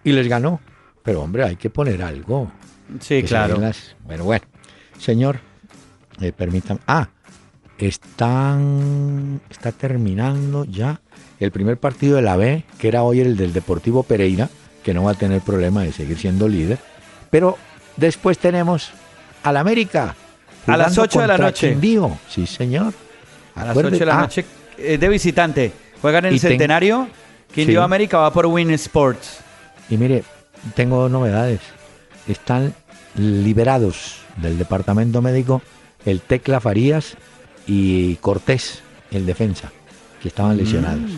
[0.04, 0.60] Y les ganó.
[1.04, 2.52] Pero hombre, hay que poner algo.
[3.00, 3.58] Sí, que claro.
[3.58, 4.46] las- Bueno, bueno.
[5.00, 5.40] Señor,
[6.22, 6.80] eh, permítame.
[6.88, 7.10] Ah,
[7.78, 11.02] están, está terminando ya
[11.40, 14.50] el primer partido de la B, que era hoy el del Deportivo Pereira,
[14.84, 16.78] que no va a tener problema de seguir siendo líder.
[17.30, 17.58] Pero
[17.98, 18.92] después tenemos
[19.44, 20.16] al América.
[20.68, 21.70] A las jugando 8 de la noche.
[21.72, 22.18] Quindío.
[22.30, 22.94] Sí, señor.
[23.56, 24.46] A las Acuerde- 8 de la ah, noche
[24.78, 25.72] eh, de visitante.
[26.02, 27.08] Juegan en el ten- Centenario.
[27.54, 27.84] Quindío Sí.
[27.84, 29.40] América va por Win Sports.
[29.90, 30.24] Y mire,
[30.76, 31.60] tengo dos novedades.
[32.28, 32.74] Están
[33.16, 35.62] liberados del departamento médico
[36.06, 37.16] el Tecla Farías
[37.68, 39.72] y Cortés, el defensa,
[40.22, 41.12] que estaban lesionados.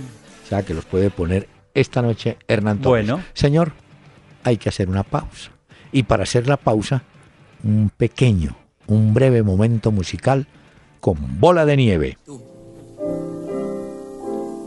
[0.45, 3.05] O sea que los puede poner esta noche Hernán Torres.
[3.05, 3.23] Bueno.
[3.33, 3.73] Señor,
[4.43, 5.51] hay que hacer una pausa.
[5.91, 7.03] Y para hacer la pausa,
[7.63, 8.55] un pequeño,
[8.87, 10.47] un breve momento musical
[10.99, 12.17] con bola de nieve.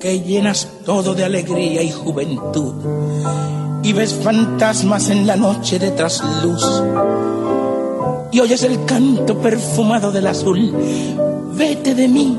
[0.01, 2.75] que llenas todo de alegría y juventud
[3.83, 6.63] y ves fantasmas en la noche de trasluz
[8.31, 10.73] y oyes el canto perfumado del azul.
[11.55, 12.39] Vete de mí,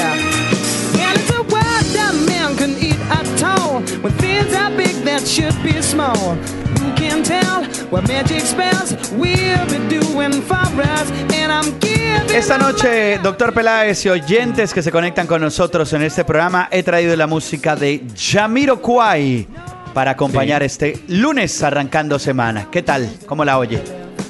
[0.00, 3.80] And it's a world that man can eat at all.
[4.02, 6.36] When things are big that should be small.
[6.78, 11.10] Who can tell what magic spells we'll be doing for us?
[11.34, 16.02] And I'm giving Esta noche, doctor Peláez y oyentes que se conectan con nosotros en
[16.02, 19.46] este programa, he traído la música de Yamiro Kwai
[19.92, 22.68] para acompañar este lunes arrancando semana.
[22.70, 23.10] ¿Qué tal?
[23.26, 23.82] ¿Cómo la oye?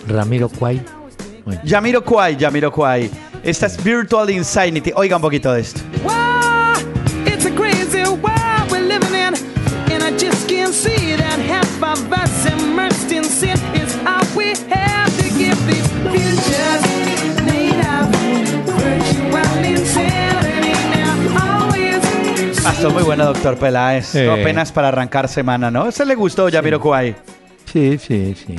[0.09, 0.51] Ramiro.
[1.45, 3.11] Bueno, Yamiro Kwai, Yamiro Kwai.
[3.43, 4.93] Esta es Virtual Insanity.
[4.95, 5.81] Oiga un poquito de esto.
[22.65, 24.07] Ah, esto es muy bueno, doctor Peláez.
[24.07, 24.21] Sí.
[24.25, 25.89] No, apenas para arrancar semana, ¿no?
[25.89, 27.17] ¿Ese le gustó, Yamiro Kwai?
[27.65, 28.55] sí, sí, sí.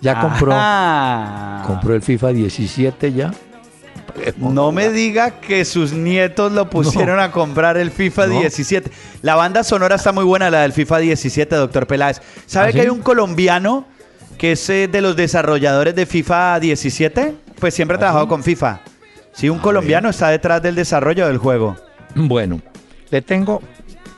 [0.00, 1.64] Ya compró, Ajá.
[1.66, 3.32] compró el FIFA 17 ya.
[4.36, 8.40] No me diga que sus nietos lo pusieron a comprar el FIFA No.
[8.40, 8.90] 17.
[9.22, 12.20] La banda sonora está muy buena, la del FIFA 17, doctor Peláez.
[12.46, 12.80] ¿Sabe ¿Ah, que sí?
[12.84, 13.86] hay un colombiano
[14.38, 17.34] que es eh, de los desarrolladores de FIFA 17?
[17.58, 18.80] Pues siempre ha trabajado con FIFA.
[19.32, 21.76] Sí, un colombiano está detrás del desarrollo del juego.
[22.14, 22.60] Bueno,
[23.10, 23.62] le tengo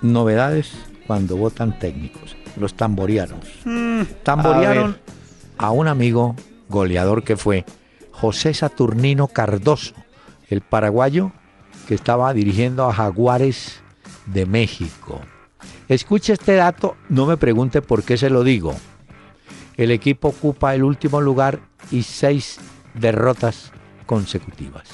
[0.03, 0.73] novedades
[1.07, 2.37] cuando votan técnicos.
[2.57, 3.41] los tamborearon.
[3.65, 4.03] Mm,
[5.59, 6.35] a, un amigo
[6.69, 7.65] goleador que fue
[8.21, 9.95] José Saturnino Cardoso,
[10.51, 11.33] el paraguayo
[11.89, 13.81] que estaba dirigiendo a Jaguares
[14.27, 15.21] de México.
[15.89, 18.75] Escuche este dato, no me pregunte por qué se lo digo.
[19.79, 22.61] El equipo ocupa el último lugar y seis
[22.93, 23.73] derrotas
[24.05, 24.85] consecutivas.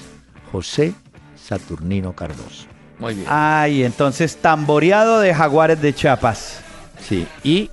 [0.53, 0.95] José
[1.35, 2.69] Saturnino Cardoso.
[3.01, 3.27] Muy bien.
[3.29, 6.61] Ay, entonces tamboreado de Jaguares de Chiapas.
[7.01, 7.71] Sí, y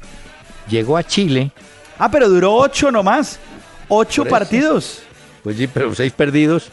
[0.67, 1.51] llegó a Chile.
[1.99, 3.39] Ah, pero duró ocho nomás.
[3.87, 5.03] Ocho partidos.
[5.43, 6.69] Pues sí, pero seis perdidos.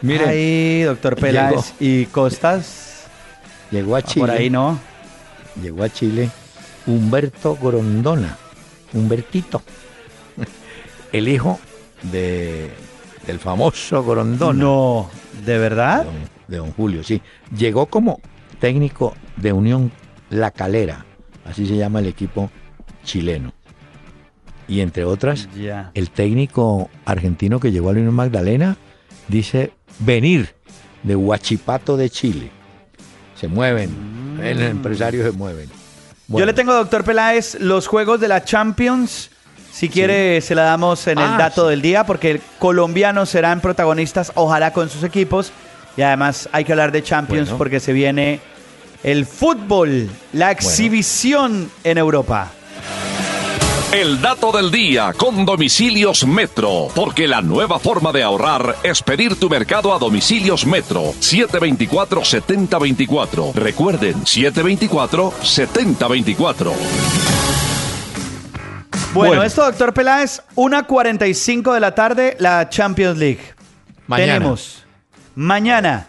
[0.00, 3.04] Miren, Ay, doctor Peláez y Costas.
[3.70, 4.26] llegó a Ah, Chile.
[4.26, 4.78] Por ahí no.
[5.62, 6.30] Llegó a Chile
[6.86, 8.36] Humberto Grondona.
[8.92, 9.62] Humbertito.
[11.12, 11.60] El hijo
[12.10, 12.72] de,
[13.26, 14.58] del famoso Grondona.
[14.58, 15.08] No,
[15.44, 16.04] ¿de de verdad?
[16.04, 16.14] don,
[16.48, 17.22] de don Julio, sí.
[17.56, 18.20] Llegó como
[18.58, 19.92] técnico de Unión
[20.30, 21.04] La Calera,
[21.44, 22.50] así se llama el equipo
[23.04, 23.52] chileno.
[24.68, 25.48] Y entre otras,
[25.94, 28.76] el técnico argentino que llegó a Unión Magdalena
[29.28, 30.54] dice venir
[31.02, 32.50] de Huachipato de Chile.
[33.38, 35.68] Se mueven, el empresario se mueven.
[36.28, 36.36] Mm.
[36.38, 39.30] Yo le tengo, doctor Peláez, los juegos de la Champions.
[39.72, 41.70] Si quiere, se la damos en el Ah, dato sí.
[41.70, 45.50] del día, porque colombianos serán protagonistas, ojalá con sus equipos.
[45.96, 47.58] Y además hay que hablar de Champions Bueno.
[47.58, 48.40] porque se viene
[49.02, 52.50] el fútbol, la exhibición en Europa.
[53.92, 59.38] El dato del día con Domicilios Metro, porque la nueva forma de ahorrar es pedir
[59.38, 63.52] tu mercado a Domicilios Metro 724-7024.
[63.52, 66.72] Recuerden, 724-7024.
[69.12, 69.42] Bueno, Bueno.
[69.42, 73.42] esto, doctor Peláez, 1.45 de la tarde, la Champions League.
[74.06, 74.32] Mañana.
[74.32, 74.84] Tenemos
[75.34, 76.06] mañana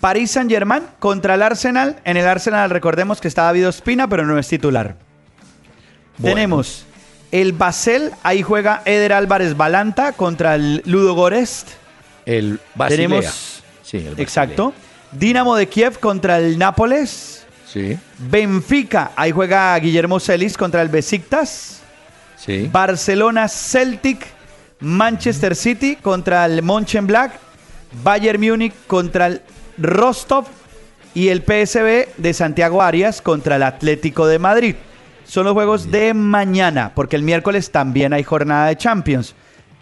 [0.00, 1.96] París Saint Germain contra el Arsenal.
[2.04, 4.94] En el Arsenal recordemos que está David Ospina, pero no es titular.
[6.18, 6.36] Bueno.
[6.36, 6.84] Tenemos
[7.32, 11.68] el Basel, ahí juega Eder Álvarez Balanta contra el Ludo Gorest.
[12.26, 13.08] El Basilea.
[13.08, 14.74] Tenemos, Sí, el exacto.
[15.12, 17.46] Dinamo de Kiev contra el Nápoles.
[17.66, 21.80] Sí, Benfica, ahí juega Guillermo Celis contra el Besiktas.
[22.36, 22.68] sí.
[22.72, 24.26] Barcelona Celtic,
[24.80, 27.32] Manchester City contra el Mönchengladbach,
[28.02, 29.42] Bayern Múnich contra el
[29.78, 30.46] Rostov
[31.14, 34.74] y el PSV de Santiago Arias contra el Atlético de Madrid.
[35.28, 39.34] Son los juegos de mañana, porque el miércoles también hay jornada de Champions.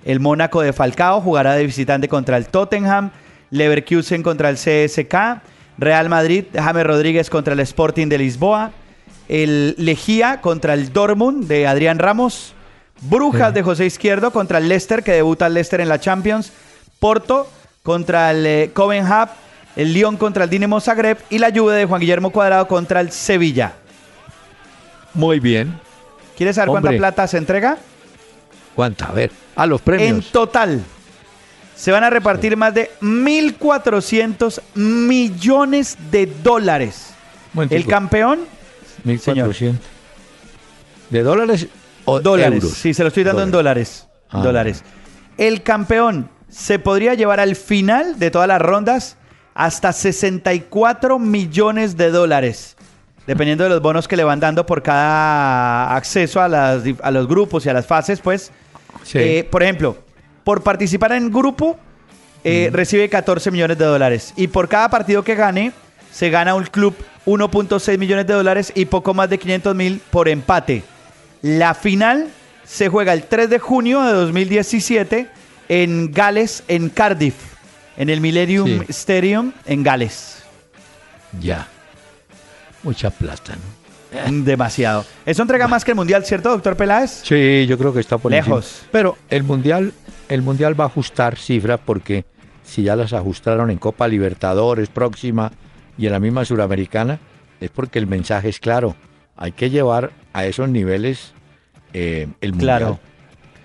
[0.05, 3.13] El Mónaco de Falcao jugará de visitante contra el Tottenham,
[3.51, 5.15] Leverkusen contra el CSK,
[5.79, 8.73] Real Madrid, James Rodríguez contra el Sporting de Lisboa,
[9.29, 12.53] el Lejía contra el Dortmund de Adrián Ramos,
[13.03, 16.53] Brujas de José Izquierdo contra el Leicester, que debuta el Leicester en la Champions,
[16.99, 17.49] Porto
[17.85, 19.31] contra el eh, Copenhague,
[19.77, 23.13] el Lyon contra el Dinamo Zagreb y la Juve de Juan Guillermo Cuadrado contra el
[23.13, 23.75] Sevilla.
[25.17, 25.79] Muy bien.
[26.37, 27.79] ¿Quieres saber cuánta plata se entrega?
[28.75, 29.07] ¿Cuánta?
[29.07, 30.31] A ver, a los En premios.
[30.31, 30.83] total
[31.75, 37.15] se van a repartir más de 1.400 millones de dólares.
[37.71, 38.41] El campeón,
[39.05, 39.85] 1400.
[41.11, 41.69] ¿De dólares
[42.05, 42.63] o dólares.
[42.63, 42.77] euros?
[42.77, 44.07] Sí, se lo estoy dando en dólares.
[44.31, 44.43] Ah.
[44.43, 44.83] Dólares.
[45.39, 49.17] El campeón se podría llevar al final de todas las rondas
[49.55, 52.76] hasta 64 millones de dólares.
[53.27, 57.11] Dependiendo de los bonos que le van dando por cada acceso a, las dif- a
[57.11, 58.53] los grupos y a las fases, pues.
[59.03, 59.19] Sí.
[59.19, 59.97] Eh, por ejemplo,
[60.45, 61.77] por participar en grupo,
[62.45, 64.33] eh, recibe 14 millones de dólares.
[64.37, 65.73] Y por cada partido que gane,
[66.13, 66.95] se gana un club
[67.27, 70.85] 1.6 millones de dólares y poco más de 500 mil por empate.
[71.43, 72.29] La final
[72.65, 75.27] se juega el 3 de junio de 2017
[75.69, 77.35] en Gales, en Cardiff,
[77.97, 78.87] en el Millennium Sí.
[78.89, 80.45] Stadium en Gales.
[81.41, 81.67] Ya.
[82.87, 84.45] Mucha plata, ¿no?
[84.45, 85.05] Demasiado.
[85.27, 87.23] Eso entrega más que el Mundial, ¿cierto, doctor Peláez?
[87.25, 88.65] Sí, yo creo que está por Lejos.
[88.65, 88.89] encima.
[88.93, 89.93] Pero el mundial,
[90.29, 92.25] el mundial va a ajustar cifras porque
[92.65, 95.51] si ya las ajustaron en Copa Libertadores próxima
[95.99, 97.19] y en la misma Suramericana,
[97.61, 98.95] es porque el mensaje es claro.
[99.37, 101.33] Hay que llevar a esos niveles
[101.93, 102.79] eh, el mundial.
[102.79, 103.01] Claro.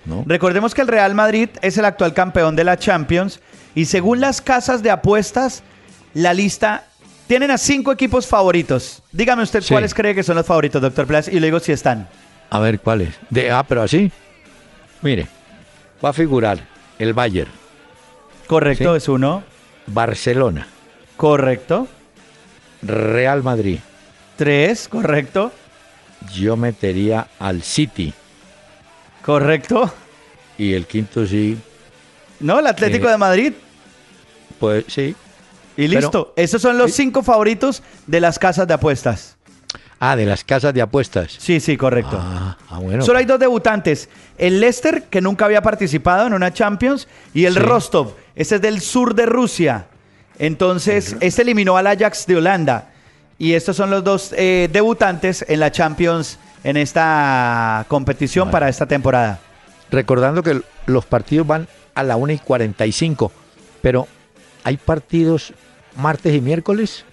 [0.05, 0.23] ¿no?
[0.25, 3.39] Recordemos que el Real Madrid es el actual campeón de la Champions
[3.75, 5.61] y según las casas de apuestas,
[6.15, 6.87] la lista
[7.31, 9.01] tienen a cinco equipos favoritos.
[9.13, 9.73] Dígame usted Sí.
[9.73, 12.09] cuáles cree que son los favoritos, doctor Peláez, y le digo si están.
[12.49, 13.15] A ver cuál es.
[13.29, 14.11] De, ah, pero así.
[15.01, 15.27] Mire,
[16.03, 16.59] va a figurar
[16.99, 17.49] el Bayern,
[18.47, 18.97] Correcto, Sí.
[18.97, 19.45] es uno.
[19.87, 20.67] Barcelona,
[21.15, 21.87] Correcto.
[22.81, 23.79] Real Madrid.
[24.35, 25.53] Tres, correcto.
[26.33, 28.13] Yo metería al City
[29.23, 29.89] Correcto.
[30.57, 31.57] y el quinto sí,
[32.41, 33.53] No, el Atlético Eh, de Madrid.
[34.59, 35.15] pues sí.
[35.77, 36.33] Y pero- listo.
[36.35, 39.37] Esos son los cinco favoritos de las casas de apuestas.
[40.03, 41.35] Ah, de las casas de apuestas.
[41.37, 42.17] Sí, sí, correcto.
[42.19, 43.03] Ah, ah, bueno.
[43.05, 44.09] Solo hay dos debutantes.
[44.37, 47.59] El Leicester, que nunca había participado en una Champions, y el Sí.
[47.59, 48.15] Rostov.
[48.35, 49.85] Ese es del sur de Rusia.
[50.39, 52.89] Entonces, este eliminó al Ajax de Holanda.
[53.37, 58.51] Y estos son los dos eh, debutantes en la Champions en esta competición Vale.
[58.51, 59.39] para esta temporada.
[59.91, 63.31] Recordando que los partidos van a la 1 y 45,
[63.81, 64.07] pero
[64.63, 65.53] hay partidos
[65.95, 67.05] martes y miércoles.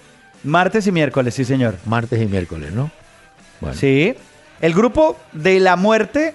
[0.44, 1.76] Martes y miércoles, sí, señor.
[1.84, 2.90] Martes y miércoles, ¿no?
[3.60, 4.14] Bueno, Sí.
[4.60, 6.34] El grupo de la muerte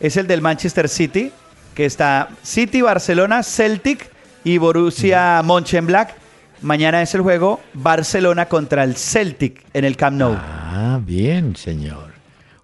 [0.00, 1.32] es el del Manchester City,
[1.74, 4.10] que está City, Barcelona, Celtic
[4.44, 6.14] y Borussia Mönchengladbach.
[6.60, 10.34] Mañana es el juego Barcelona contra el Celtic en el Camp Nou.
[10.38, 12.12] Ah, bien, señor.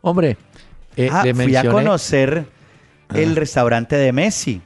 [0.03, 0.37] Hombre,
[0.97, 1.69] eh, Ah, le fui a mencioné.
[1.71, 2.45] conocer
[3.15, 4.61] el restaurante de Messi.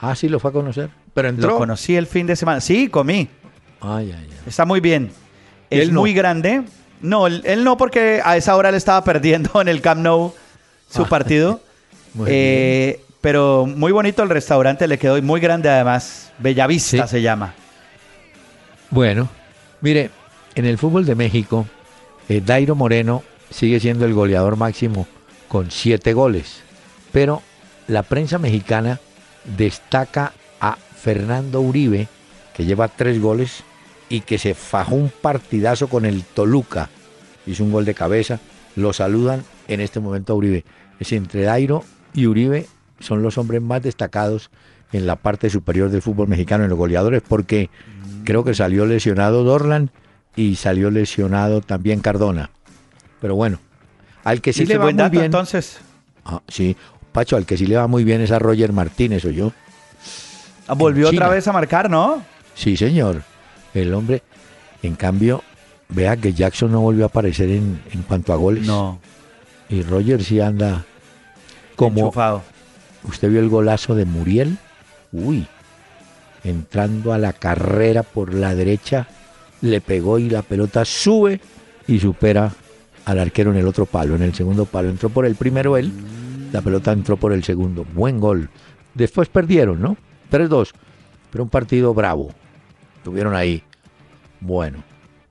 [0.00, 0.90] Ah, sí, lo fue a conocer.
[1.14, 1.50] Pero entró.
[1.50, 2.60] Lo conocí el fin de semana.
[2.60, 3.28] Sí, comí.
[3.84, 4.36] Ay, ay, ay.
[4.46, 5.10] Está muy bien.
[5.70, 6.00] Es Él no.
[6.00, 6.62] muy grande.
[7.00, 10.32] No, él, él no porque a esa hora le estaba perdiendo en el Camp Nou
[10.90, 11.60] su Ah, partido.
[12.14, 16.30] Muy Eh, pero muy bonito el restaurante, le quedó muy grande además.
[16.38, 17.10] Bellavista Sí.
[17.10, 17.54] se llama.
[18.90, 19.28] Bueno,
[19.80, 20.10] mire,
[20.54, 21.66] en el fútbol de México,
[22.28, 25.06] eh, Dairo Moreno sigue siendo el goleador máximo
[25.48, 26.60] con siete goles.
[27.12, 27.42] Pero
[27.88, 29.00] la prensa mexicana
[29.56, 32.08] destaca a Fernando Uribe,
[32.56, 33.64] que lleva tres goles
[34.08, 36.90] y que se fajó un partidazo con el Toluca.
[37.46, 38.40] Hizo un gol de cabeza.
[38.76, 40.64] Lo saludan en este momento a Uribe.
[41.00, 42.66] Es entre Dairo y Uribe
[43.00, 44.50] son los hombres más destacados
[44.92, 47.68] en la parte superior del fútbol mexicano en los goleadores porque
[48.24, 49.90] creo que salió lesionado Dorlan
[50.36, 52.50] y salió lesionado también Cardona.
[53.20, 53.58] Pero bueno,
[54.22, 55.24] al que sí le va muy dato, bien.
[55.24, 55.78] entonces.
[56.24, 56.76] Ah, sí,
[57.12, 59.52] Pacho, al que sí le va muy bien es a Roger Martínez, o yo.
[60.66, 62.22] Ah, Volvió otra vez a marcar, ¿no?
[62.54, 63.22] Sí, señor.
[63.74, 64.22] El hombre,
[64.82, 65.42] en cambio,
[65.88, 68.66] vea que Jackson no volvió a aparecer en, en cuanto a goles.
[68.66, 69.00] No.
[69.68, 70.84] Y Roger sí anda
[71.76, 72.00] como...
[72.00, 72.42] Enchufado.
[73.04, 74.56] ¿Usted vio el golazo de Muriel?
[75.12, 75.46] Uy,
[76.42, 79.06] entrando a la carrera por la derecha,
[79.60, 81.40] le pegó y la pelota sube
[81.86, 82.52] y supera
[83.04, 84.88] al arquero en el otro palo, en el segundo palo.
[84.88, 85.92] Entró por el primero él,
[86.52, 87.84] la pelota entró por el segundo.
[87.94, 88.48] Buen gol.
[88.94, 89.96] Después perdieron, ¿no?
[90.30, 90.70] 3-2.
[91.30, 92.32] Pero un partido bravo.
[93.04, 93.62] Tuvieron ahí.
[94.40, 94.82] Bueno.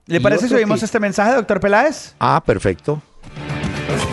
[0.06, 2.14] ¿Le parece si oímos este mensaje, doctor Peláez?
[2.18, 3.00] Ah, perfecto.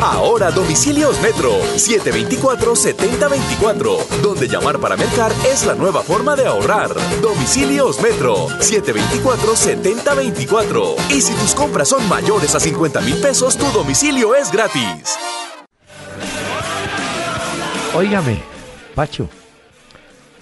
[0.02, 6.90] Ahora domicilios Metro 724-7024, donde llamar para mercar es la nueva forma de ahorrar.
[7.22, 10.96] Domicilios Metro 724-7024.
[11.12, 15.20] Y si tus compras son mayores a 50 mil pesos, tu domicilio es gratis.
[17.94, 18.42] Óigame,
[18.96, 19.30] Pacho,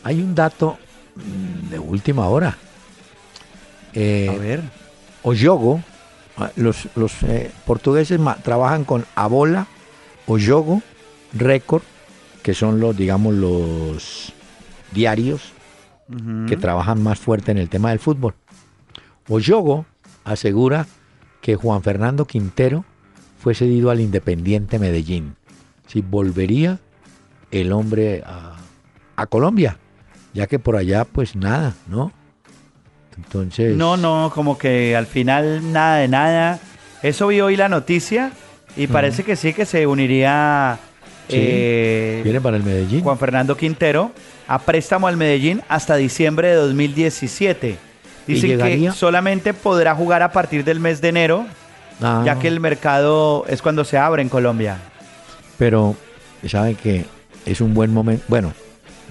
[0.03, 0.77] hay un dato
[1.69, 2.57] de última hora.
[3.93, 4.61] Eh, A ver.
[5.23, 5.81] Oyogo,
[6.37, 9.67] ah, los, los eh, portugueses trabajan con Abola,
[10.27, 10.81] Oyogo,
[11.33, 11.83] Record,
[12.43, 14.33] que son los, digamos, los
[14.91, 15.53] diarios
[16.47, 18.33] que trabajan más fuerte en el tema del fútbol.
[19.27, 19.85] Oyogo
[20.23, 20.87] asegura
[21.39, 22.83] que Juan Fernando Quintero
[23.37, 25.35] fue cedido al Independiente Medellín.
[25.85, 26.79] Si volvería
[27.51, 28.55] el hombre a,
[29.15, 29.77] a Colombia,
[30.33, 32.11] ya que por allá pues nada, ¿no?
[33.25, 33.75] Entonces...
[33.75, 36.59] No, no, como que al final nada de nada.
[37.03, 38.31] Eso vi hoy la noticia
[38.75, 40.79] y parece que sí que se uniría
[41.29, 43.01] Sí, eh, Viene para el Medellín.
[43.01, 44.11] Juan Fernando Quintero
[44.47, 47.77] a préstamo al Medellín hasta diciembre de 2017.
[48.27, 51.45] ¿Y Dicen que solamente podrá jugar a partir del mes de enero,
[52.01, 54.77] Ah, ya que el mercado es cuando se abre en Colombia.
[55.57, 55.95] Pero
[56.47, 57.05] saben que
[57.45, 58.23] es un buen momento.
[58.27, 58.53] Bueno,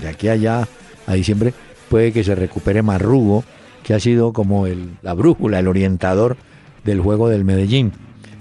[0.00, 0.66] de aquí a allá,
[1.06, 1.52] a diciembre,
[1.88, 3.44] puede que se recupere Marrugo,
[3.82, 6.36] que ha sido como el, la brújula, el orientador
[6.84, 7.92] del juego del Medellín.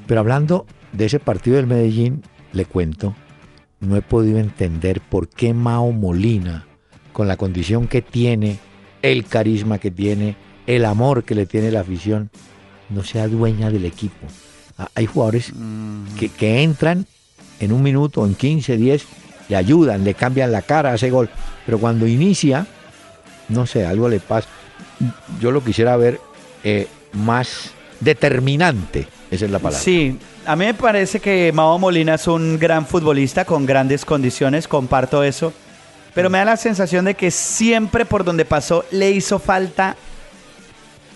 [0.05, 2.23] Pero hablando de ese partido del Medellín,
[2.53, 3.15] le cuento,
[3.79, 6.65] no he podido entender por qué Mao Molina,
[7.13, 8.59] con la condición que tiene,
[9.01, 10.35] el carisma que tiene,
[10.65, 12.29] el amor que le tiene la afición,
[12.89, 14.27] no sea dueña del equipo.
[14.77, 15.53] Ah, Hay jugadores
[16.19, 17.05] que, que entran
[17.59, 19.05] en un minuto, en 15, 10,
[19.49, 21.29] le ayudan, le cambian la cara, hace gol.
[21.65, 22.67] Pero cuando inicia,
[23.49, 24.47] no sé, algo le pasa.
[25.39, 26.19] Yo lo quisiera ver
[26.63, 29.79] eh, más determinante, esa es la palabra.
[29.79, 34.67] Sí, a mí me parece que Mao Molina es un gran futbolista con grandes condiciones,
[34.67, 35.53] comparto eso.
[36.13, 39.95] Pero me da la sensación de que siempre por donde pasó le hizo falta,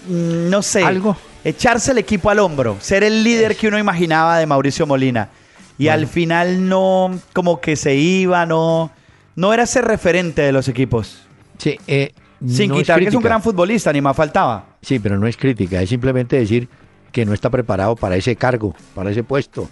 [0.08, 1.18] mm, no sé, ¿Algo?
[1.44, 5.30] echarse el equipo al hombro, ser el líder que uno imaginaba de Mauricio Molina.
[5.78, 8.92] Y al final no, como que se iba, no,
[9.36, 11.22] no era ese referente de los equipos.
[11.58, 12.12] Sí, eh,
[12.48, 14.66] Sin no es quitar que es un gran futbolista, ni más faltaba.
[14.82, 16.68] Sí, pero no es crítica, es simplemente decir
[17.12, 19.70] que no está preparado para ese cargo, para ese puesto.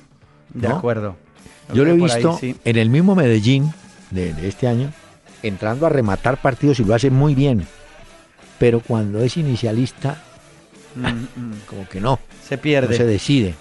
[0.53, 1.15] De acuerdo.
[1.73, 2.55] Yo lo he ahí visto sí.
[2.65, 3.71] en el mismo Medellín
[4.11, 4.91] de, de este año,
[5.43, 7.65] entrando a rematar partidos y lo hace muy bien.
[8.57, 10.23] Pero cuando es inicialista,
[10.95, 11.53] Mm, mm.
[11.67, 12.97] como que no, Se no pierde.
[12.97, 13.53] se decide.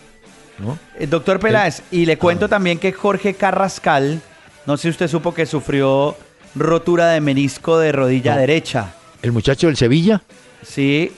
[0.58, 0.78] ¿no?
[0.98, 4.22] Eh, Doctor Peláez, y le cuento también que Jorge Carrascal,
[4.66, 6.16] no sé si usted supo que sufrió
[6.54, 8.40] rotura de menisco de rodilla No.
[8.40, 8.94] derecha.
[9.22, 10.22] El muchacho del Sevilla,
[10.62, 11.12] Sí,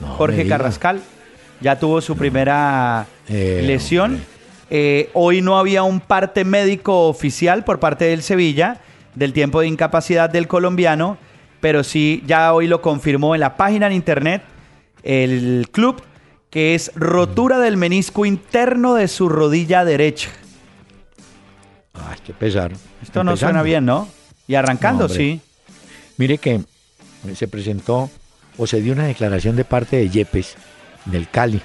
[0.00, 0.46] No Jorge.
[0.46, 1.00] Carrascal,
[1.60, 4.20] ya tuvo su primera Eh, lesión.
[4.70, 8.80] Eh, hoy no había un parte médico oficial por parte del Sevilla
[9.14, 11.18] del tiempo de incapacidad del colombiano,
[11.60, 14.42] pero sí ya hoy lo confirmó en la página en internet
[15.02, 16.02] el club
[16.48, 20.30] que es rotura del menisco interno de su rodilla derecha.
[21.94, 22.72] Ay, qué pesar.
[23.02, 24.08] Esto no suena bien, ¿no?
[24.46, 25.40] Y arrancando, No, sí.
[26.16, 26.60] Mire que
[27.34, 28.10] se presentó
[28.58, 30.56] o se dio una declaración de parte de Yepes
[31.06, 31.60] del Cali.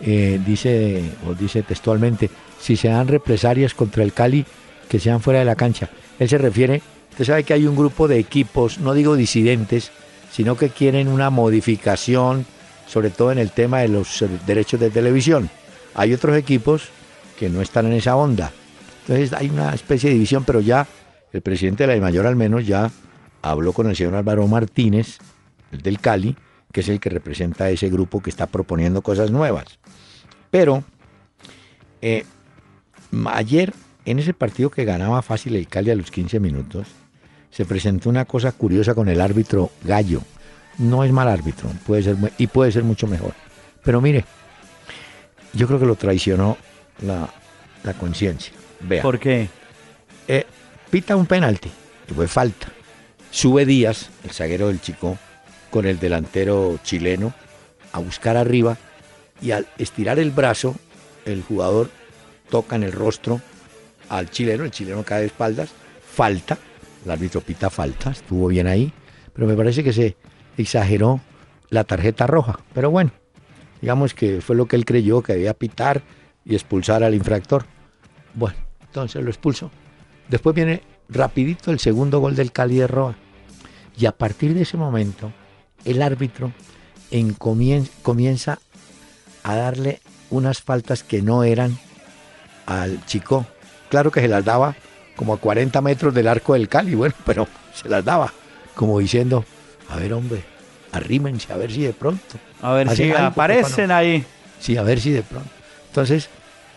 [0.00, 2.30] Eh, dice, o dice textualmente,
[2.60, 4.44] si se dan represalias contra el Cali,
[4.88, 5.88] que sean fuera de la cancha.
[6.18, 9.90] Él se refiere, usted sabe que hay un grupo de equipos, no digo disidentes,
[10.32, 12.46] sino que quieren una modificación,
[12.86, 15.50] sobre todo en el tema de los derechos de televisión.
[15.94, 16.88] Hay otros equipos
[17.38, 18.52] que no están en esa onda.
[19.02, 20.86] Entonces hay una especie de división, pero ya
[21.32, 22.90] el presidente de la mayor al menos ya
[23.42, 25.18] habló con el señor Álvaro Martínez,
[25.72, 26.36] el del Cali,
[26.72, 29.78] que es el que representa a ese grupo que está proponiendo cosas nuevas.
[30.50, 30.84] Pero
[32.00, 32.24] eh,
[33.26, 33.74] ayer,
[34.04, 36.88] en ese partido que ganaba fácil el Cali a los 15 minutos,
[37.50, 40.22] se presentó una cosa curiosa con el árbitro Gallo.
[40.78, 43.34] No es mal árbitro, puede ser y puede ser mucho mejor.
[43.84, 44.24] Pero mire,
[45.52, 46.56] yo creo que lo traicionó
[47.02, 47.28] la,
[47.82, 48.54] la conciencia.
[49.02, 49.48] ¿Por qué?
[50.26, 50.46] Eh,
[50.90, 51.70] pita un penalti,
[52.06, 52.68] que fue falta.
[53.32, 55.16] Sube Díaz, el zaguero del Chico,
[55.70, 57.32] con el delantero chileno
[57.92, 58.76] a buscar arriba
[59.40, 60.76] y al estirar el brazo,
[61.24, 61.88] el jugador
[62.50, 63.40] toca en el rostro
[64.10, 65.70] al chileno, el chileno cae de espaldas,
[66.06, 66.58] falta,
[67.06, 68.92] el árbitro pita falta, estuvo bien ahí,
[69.32, 70.14] pero me parece que se
[70.58, 71.22] exageró
[71.70, 72.60] la tarjeta roja.
[72.74, 73.12] Pero bueno,
[73.80, 76.02] digamos que fue lo que él creyó que debía pitar
[76.44, 77.64] y expulsar al infractor.
[78.34, 79.70] Bueno, entonces lo expulsó.
[80.28, 80.82] Después viene
[81.12, 83.14] rapidito el segundo gol del Cali de Roa.
[83.96, 85.32] Y a partir de ese momento,
[85.84, 86.52] el árbitro
[87.10, 88.58] en comien- comienza
[89.42, 90.00] a darle
[90.30, 91.78] unas faltas que no eran
[92.66, 93.46] al chico.
[93.90, 94.74] Claro que se las daba
[95.16, 98.32] como a 40 metros del arco del Cali, bueno, pero se las daba
[98.74, 99.44] como diciendo,
[99.90, 100.42] a ver hombre,
[100.92, 102.38] arrímense a ver si de pronto.
[102.62, 104.20] A ver si algo, aparecen ahí.
[104.20, 104.24] no".
[104.60, 105.50] Sí, a ver si de pronto.
[105.88, 106.28] Entonces,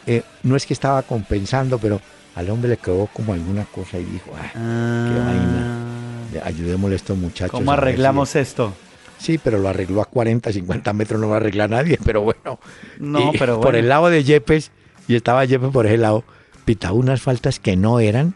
[0.08, 2.02] eh, no es que estaba compensando, pero
[2.36, 6.46] al hombre le quedó como alguna cosa y dijo, ah, qué vaina.
[6.46, 7.52] Ayudémosle a estos muchachos.
[7.52, 8.74] ¿Cómo a ver si arreglamos esto?
[9.18, 12.60] Sí, pero lo arregló a 40, 50 metros, no lo arregla nadie, pero bueno.
[13.00, 13.78] No, Y pero Por bueno.
[13.80, 14.72] el lado de Yepes,
[15.08, 16.26] y estaba Yepes por ese lado,
[16.66, 18.34] pitaba unas faltas que no eran,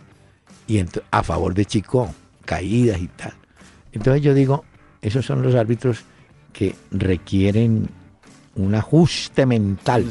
[0.68, 2.14] y a favor de Chico,
[2.46, 3.34] caídas y tal.
[3.92, 4.64] Entonces yo digo,
[5.02, 6.04] esos son los árbitros
[6.54, 7.90] que requieren
[8.56, 10.10] un ajuste mental en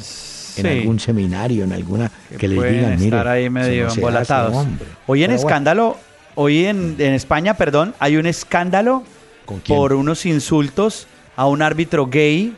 [0.63, 0.69] Sí.
[0.69, 4.51] algún seminario, en alguna que, les pueden digan, mire, estar ahí medio embolatados.
[4.51, 4.87] hace, hombre".
[5.07, 5.97] Hoy en Pero bueno, escándalo,
[6.35, 9.05] hoy en, en España, perdón, hay un escándalo
[9.67, 11.07] por unos insultos
[11.37, 12.55] a un árbitro gay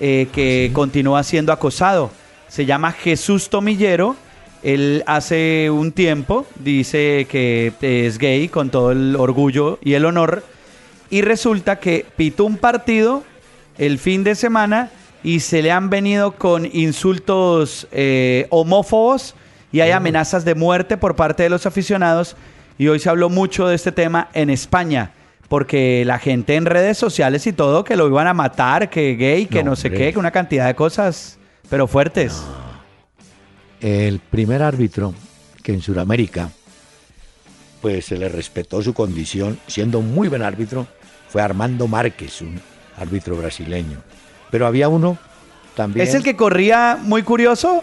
[0.00, 2.10] eh, que continúa siendo acosado.
[2.48, 4.16] Se llama Jesús Tomillero.
[4.62, 10.44] Él hace un tiempo dice que es gay con todo el orgullo y el honor.
[11.08, 13.22] Y resulta que pitó un partido
[13.78, 14.90] el fin de semana
[15.26, 19.34] y se le han venido con insultos eh, homófobos
[19.72, 22.36] y hay amenazas de muerte por parte de los aficionados.
[22.78, 25.10] Y hoy se habló mucho de este tema en España,
[25.48, 29.46] porque la gente en redes sociales y todo, que lo iban a matar, que gay,
[29.46, 30.04] que no, No, sé hombre.
[30.04, 32.40] qué, que una cantidad de cosas, pero fuertes.
[33.80, 35.12] El primer árbitro
[35.64, 36.50] que en Sudamérica
[37.82, 40.86] pues se le respetó su condición, siendo un muy buen árbitro,
[41.28, 42.60] fue Armando Márquez, un
[42.96, 44.05] árbitro brasileño.
[44.50, 45.18] Pero había uno
[45.74, 46.06] también.
[46.06, 47.82] ¿Es el que corría muy curioso?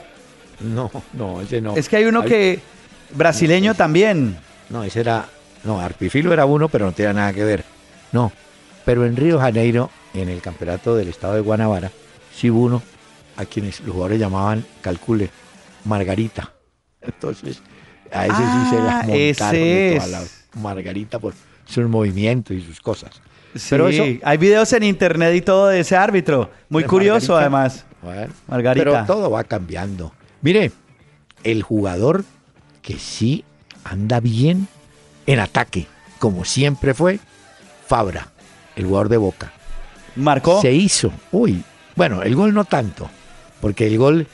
[0.60, 1.76] No, no, ese no.
[1.76, 2.60] Es que hay uno Hay- que
[3.16, 4.38] brasileño también.
[4.70, 5.26] No, ese era.
[5.64, 7.64] No, Arpifilo era uno, pero no tenía nada que ver.
[8.12, 8.32] No.
[8.86, 11.92] Pero en Río de Janeiro, en el campeonato del estado de Guanabara,
[12.36, 12.82] sí hubo uno
[13.38, 15.30] a quienes los jugadores llamaban, calcule,
[15.86, 16.52] Margarita.
[17.02, 17.62] Entonces,
[18.12, 20.12] a ese sí se la Ah, montaron ese de toda es.
[20.12, 21.34] la Margarita por
[21.66, 23.22] sus movimientos y sus cosas.
[23.56, 26.50] Sí, Pero eso- hay videos en internet y todo de ese árbitro.
[26.70, 27.40] Muy curioso, Margarita.
[27.58, 27.86] además.
[28.02, 28.84] Bueno, Margarita.
[28.84, 30.12] Pero todo va cambiando.
[30.42, 30.72] Mire,
[31.44, 32.26] el jugador
[32.82, 33.44] que sí
[33.84, 34.68] anda bien
[35.28, 35.88] en ataque,
[36.20, 37.20] como siempre fue,
[37.88, 38.30] Fabra,
[38.76, 39.52] el jugador de Boca.
[40.16, 40.62] Marcó.
[40.62, 41.64] Se hizo, uy,
[41.96, 43.08] Bueno, el gol no tanto,
[43.62, 44.26] porque el gol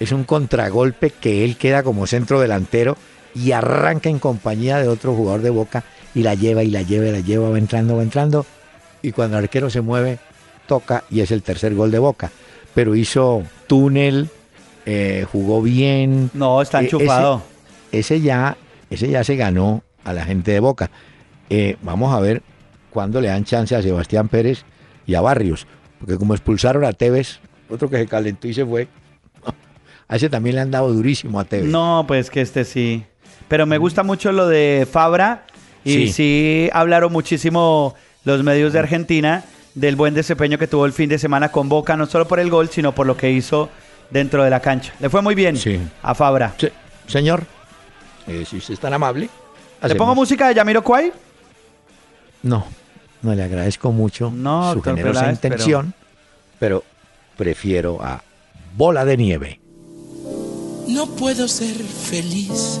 [0.00, 2.96] es un contragolpe que él queda como centro delantero
[3.36, 7.06] y arranca en compañía de otro jugador de Boca y la lleva y la lleva
[7.06, 8.44] y la lleva, va entrando, va entrando.
[9.04, 10.18] Y cuando el arquero se mueve,
[10.66, 12.30] toca y es el tercer gol de Boca.
[12.74, 14.30] Pero hizo túnel,
[14.86, 16.30] eh, jugó bien.
[16.32, 17.42] No, está Eh, enchufado.
[17.92, 18.56] Ese, ese ya,
[18.90, 20.90] ese ya se ganó a la gente de Boca.
[21.50, 22.42] Eh, vamos a ver
[22.90, 24.64] cuándo le dan chance a Sebastián Pérez
[25.06, 25.66] y a Barrios.
[26.00, 28.88] Porque como expulsaron a Tevez, otro que se calentó y se fue,
[30.08, 31.66] a ese también le han dado durísimo a Tevez.
[31.68, 33.04] No, pues que este sí.
[33.48, 35.44] Pero me gusta mucho lo de Fabra
[35.84, 36.08] y Sí.
[36.12, 36.70] sí.
[36.72, 37.94] hablaron muchísimo
[38.24, 39.44] los medios de Argentina
[39.74, 42.50] del buen desempeño que tuvo el fin de semana con Boca, no solo por el
[42.50, 43.68] gol, sino por lo que hizo
[44.10, 44.92] dentro de la cancha.
[45.00, 45.80] Le fue muy bien Sí.
[46.02, 46.54] a Fabra.
[46.58, 46.72] Se-
[47.08, 47.44] señor,
[48.26, 49.28] eh, si usted es tan amable.
[49.82, 51.12] ¿Le pongo música de Yamiro Kwai?
[52.42, 52.64] No,
[53.22, 55.94] no le agradezco mucho No, su generosa Peláez, pero- intención,
[56.58, 56.84] pero...
[57.36, 58.22] prefiero a
[58.76, 59.60] Bola de Nieve.
[60.88, 62.80] No puedo ser feliz.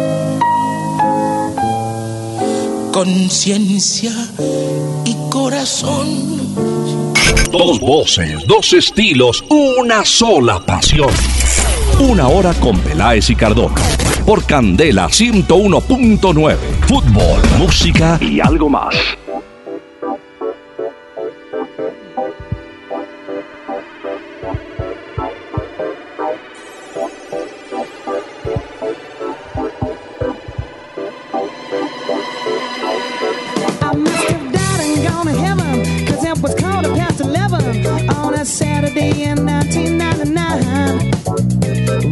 [2.91, 4.11] conciencia
[5.05, 6.07] y corazón.
[7.51, 11.09] Dos voces, dos estilos, una sola pasión.
[11.99, 13.81] Una hora con Peláez y Cardona.
[14.25, 16.57] Por Candela 101.9.
[16.87, 18.95] Fútbol, música y algo más.
[38.41, 41.11] A Saturday in 1999.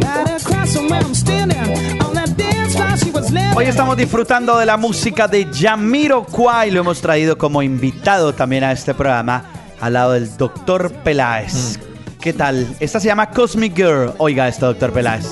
[0.00, 1.58] Right across from where I'm standing
[2.02, 3.56] on that dance floor, she was living.
[3.56, 6.70] Hoy estamos disfrutando de la música de Yamiro Kwai.
[6.70, 9.44] Lo hemos traído como invitado también a este programa
[9.80, 11.80] al lado del doctor Peláez.
[12.20, 12.76] ¿Qué tal?
[12.78, 14.12] Esta se llama Cosmic Girl.
[14.18, 15.26] Oiga esto, doctor Peláez.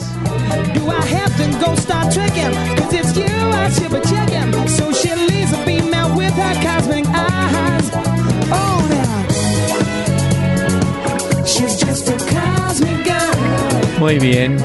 [13.99, 14.57] Muy bien.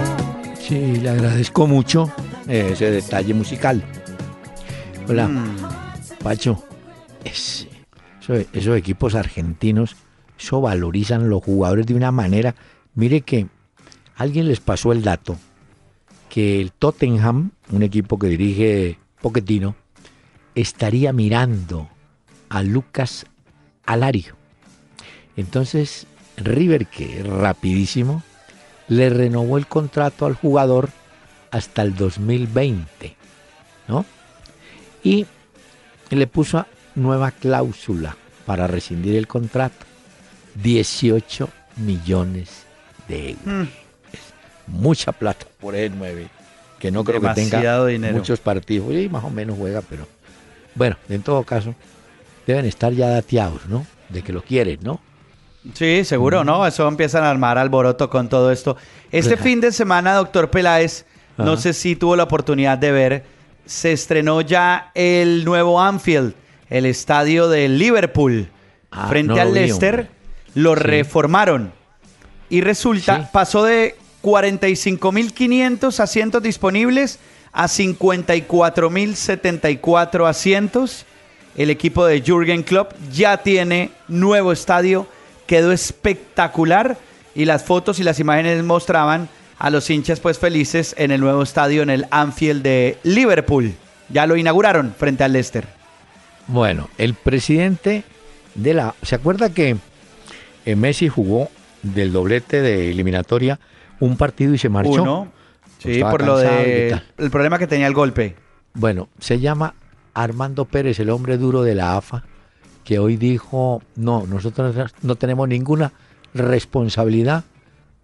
[0.60, 2.12] Sí, le agradezco mucho
[2.48, 3.84] eh, ese detalle musical.
[5.08, 5.30] Hola,
[6.22, 6.64] Pacho.
[7.24, 7.68] es-
[8.22, 9.96] eso- esos equipos argentinos,
[10.40, 12.56] eso valorizan los jugadores de una manera.
[12.96, 13.48] Mire que
[14.16, 15.38] alguien les pasó el dato
[16.30, 19.76] que el Tottenham, un equipo que dirige Pochettino,
[20.56, 21.90] estaría mirando
[22.50, 23.26] a Lucas
[23.86, 24.36] Alario.
[25.38, 26.08] Entonces,
[26.38, 28.24] River, que es rapidísimo,
[28.88, 30.90] le renovó el contrato al jugador
[31.52, 33.16] hasta el 2020,
[33.88, 34.06] ¿no?
[35.04, 35.26] Y
[36.10, 36.66] le puso
[36.96, 38.16] nueva cláusula
[38.46, 39.86] para rescindir el contrato.
[40.56, 42.66] 18 millones
[43.08, 43.46] de euros.
[43.46, 43.62] Mm.
[44.14, 44.20] Es
[44.68, 46.28] mucha plata por el 9,
[46.80, 48.16] que no creo que tenga dinero.
[48.16, 48.90] muchos partidos.
[48.94, 50.08] Sí, más o menos juega, pero
[50.76, 51.74] bueno, en todo caso,
[52.46, 53.86] deben estar ya dateados, ¿no?
[54.10, 55.00] De que lo quieren, ¿no?
[55.74, 56.68] Sí, seguro, ¿no?
[56.68, 58.76] Eso empiezan a armar alboroto con todo esto.
[59.12, 61.06] Este fin de semana, doctor Peláez,
[61.38, 63.24] no sé si tuvo la oportunidad de ver,
[63.66, 66.34] se estrenó ya el nuevo Anfield,
[66.70, 68.50] el estadio de Liverpool,
[68.92, 70.10] Ah, frente no al hombre.
[70.54, 70.80] Lo Sí.
[70.82, 71.72] reformaron.
[72.50, 73.28] Y resulta, Sí.
[73.32, 77.20] pasó de 45.500 asientos disponibles
[77.54, 81.06] a 54.074 asientos.
[81.56, 85.08] El equipo de Jürgen Klopp ya tiene nuevo estadio,
[85.54, 86.98] quedó espectacular
[87.36, 89.30] y las fotos y las imágenes mostraban
[89.60, 93.76] a los hinchas pues felices en el nuevo estadio en el Anfield de Liverpool.
[94.10, 95.68] Ya lo inauguraron frente al Leicester.
[96.48, 98.04] Bueno, el presidente
[98.56, 98.96] de la...
[99.04, 99.78] ¿Se acuerda que
[100.66, 101.52] eh, Messi jugó
[101.84, 103.60] del doblete de eliminatoria
[104.00, 105.04] un partido y se marchó?
[105.04, 105.32] Uno,
[105.78, 108.36] sí, por lo de el problema que tenía el golpe.
[108.74, 109.76] Bueno, se llama
[110.16, 112.24] Armando Pérez, el hombre duro de la AFA,
[112.84, 115.94] que hoy dijo, no, nosotros no tenemos ninguna
[116.34, 117.44] responsabilidad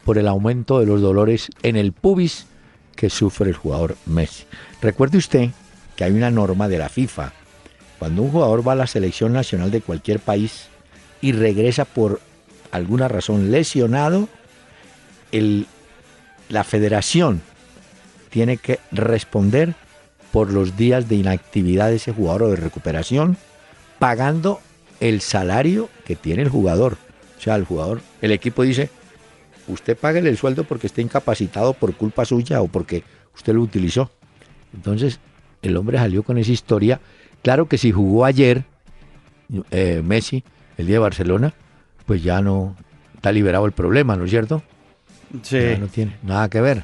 [0.04, 2.48] por el aumento de los dolores en el pubis
[2.96, 4.46] que sufre el jugador Messi.
[4.82, 5.50] Recuerde usted
[5.96, 7.34] que hay una norma de la FIFA.
[7.98, 10.68] Cuando un jugador va a la selección nacional de cualquier país
[11.22, 12.22] y regresa por
[12.72, 14.30] alguna razón lesionado,
[15.32, 15.68] el,
[16.48, 17.42] la federación
[18.30, 19.76] tiene que responder
[20.32, 23.38] por los días de inactividad de ese jugador o de recuperación,
[23.98, 24.62] pagando
[25.00, 26.98] el salario que tiene el jugador.
[27.38, 28.90] O sea, el jugador, el equipo dice,
[29.68, 33.04] usted pague el sueldo porque está incapacitado por culpa suya o porque
[33.36, 34.12] usted lo utilizó.
[34.74, 35.20] Entonces,
[35.62, 37.00] el hombre salió con esa historia.
[37.42, 38.64] Claro que si jugó ayer
[39.72, 40.44] eh, Messi,
[40.78, 41.54] el día de Barcelona,
[42.06, 42.76] pues ya no
[43.16, 44.64] está liberado el problema, ¿no es cierto?
[45.44, 45.60] Sí.
[45.60, 46.84] Ya no tiene nada que ver.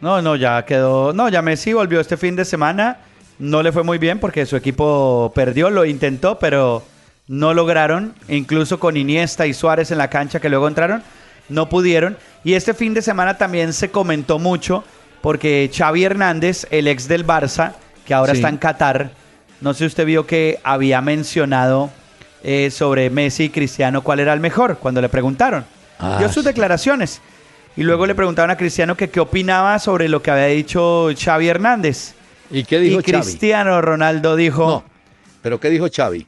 [0.00, 1.12] No, no, ya quedó.
[1.12, 2.98] No, ya Messi volvió este fin de semana.
[3.38, 6.82] No le fue muy bien porque su equipo perdió, lo intentó, pero
[7.26, 8.14] no lograron.
[8.28, 11.02] Incluso con Iniesta y Suárez en la cancha que luego entraron,
[11.48, 12.16] no pudieron.
[12.42, 14.84] Y este fin de semana también se comentó mucho
[15.22, 17.72] porque Xavi Hernández, el ex del Barça,
[18.04, 18.38] que ahora Sí.
[18.38, 19.10] está en Qatar,
[19.60, 21.90] no sé si usted vio que había mencionado
[22.42, 25.64] eh, sobre Messi y Cristiano cuál era el mejor cuando le preguntaron.
[25.98, 27.22] Ah, Dio sus declaraciones.
[27.76, 31.48] Y luego le preguntaron a Cristiano que qué opinaba sobre lo que había dicho Xavi
[31.48, 32.12] Hernández.
[32.50, 33.22] ¿Y qué dijo y Xavi?
[33.24, 34.66] Cristiano Ronaldo dijo...
[34.66, 34.84] No,
[35.40, 36.26] pero ¿qué dijo Xavi?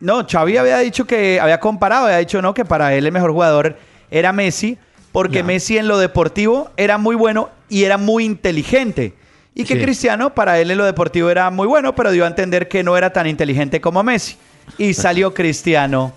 [0.00, 3.32] No, Xavi había dicho que había comparado, había dicho no que para él el mejor
[3.32, 3.76] jugador
[4.10, 4.78] era Messi,
[5.12, 5.42] porque.
[5.42, 9.14] Messi en lo deportivo era muy bueno y era muy inteligente.
[9.54, 9.80] Y que Sí.
[9.82, 12.96] Cristiano para él en lo deportivo era muy bueno, pero dio a entender que no
[12.96, 14.36] era tan inteligente como Messi.
[14.76, 16.12] Y salió Cristiano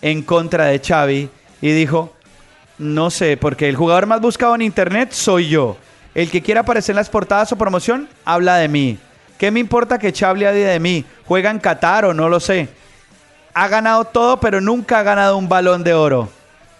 [0.00, 1.28] en contra de Xavi
[1.60, 2.14] y dijo,
[2.78, 5.76] no sé, porque el jugador más buscado en internet soy yo.
[6.14, 8.98] El que quiera aparecer en las portadas o promoción habla de mí.
[9.36, 11.04] ¿Qué me importa que Xavi hable de mí?
[11.26, 12.68] ¿Juega en Qatar o no lo sé?
[13.54, 16.28] Ha ganado todo, pero nunca ha ganado un balón de oro.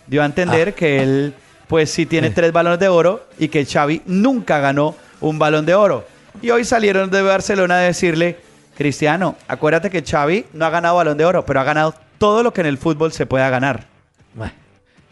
[0.07, 0.73] Dio a entender Ah.
[0.73, 1.35] que él,
[1.67, 5.75] pues sí tiene tres balones de oro y que Xavi nunca ganó un balón de
[5.75, 6.07] oro.
[6.41, 8.39] Y hoy salieron de Barcelona a decirle,
[8.77, 12.53] Cristiano, acuérdate que Xavi no ha ganado balón de oro, pero ha ganado todo lo
[12.53, 13.87] que en el fútbol se pueda ganar.
[14.35, 14.53] Bueno,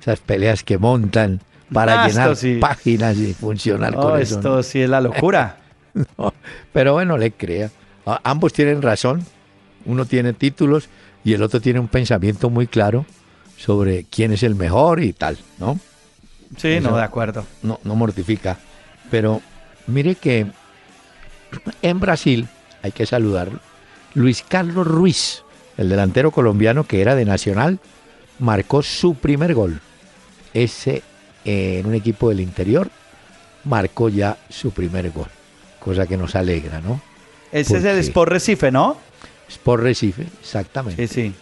[0.00, 1.40] esas peleas que montan
[1.72, 2.59] para Ah, llenar sí.
[2.61, 4.36] páginas y funcionar Oh, con eso.
[4.36, 4.62] esto ¿no?
[4.62, 5.57] sí es la locura.
[6.18, 6.34] No,
[6.74, 7.70] pero bueno, le crea.
[8.22, 9.24] Ambos tienen razón.
[9.86, 10.90] Uno tiene títulos
[11.27, 13.05] y el otro tiene un pensamiento muy claro
[13.59, 15.81] sobre quién es el mejor y tal, ¿no?
[16.57, 17.45] Sí, Eso- no, de acuerdo.
[17.62, 18.59] No, no mortifica.
[19.11, 19.43] Pero
[19.89, 20.47] mire que
[21.83, 22.47] en Brasil,
[22.81, 23.59] hay que saludarlo,
[24.14, 25.43] Luis Carlos Ruiz,
[25.77, 27.81] el delantero colombiano que era de Nacional,
[28.39, 29.81] marcó su primer gol.
[30.55, 31.03] Ese
[31.45, 32.89] eh, en un equipo del interior
[33.64, 35.27] marcó ya su primer gol,
[35.81, 37.01] cosa que nos alegra, ¿no?
[37.51, 38.97] Ese es el Sport Recife, ¿no?
[39.49, 41.07] Sport Recife, exactamente.
[41.09, 41.34] Sí, sí.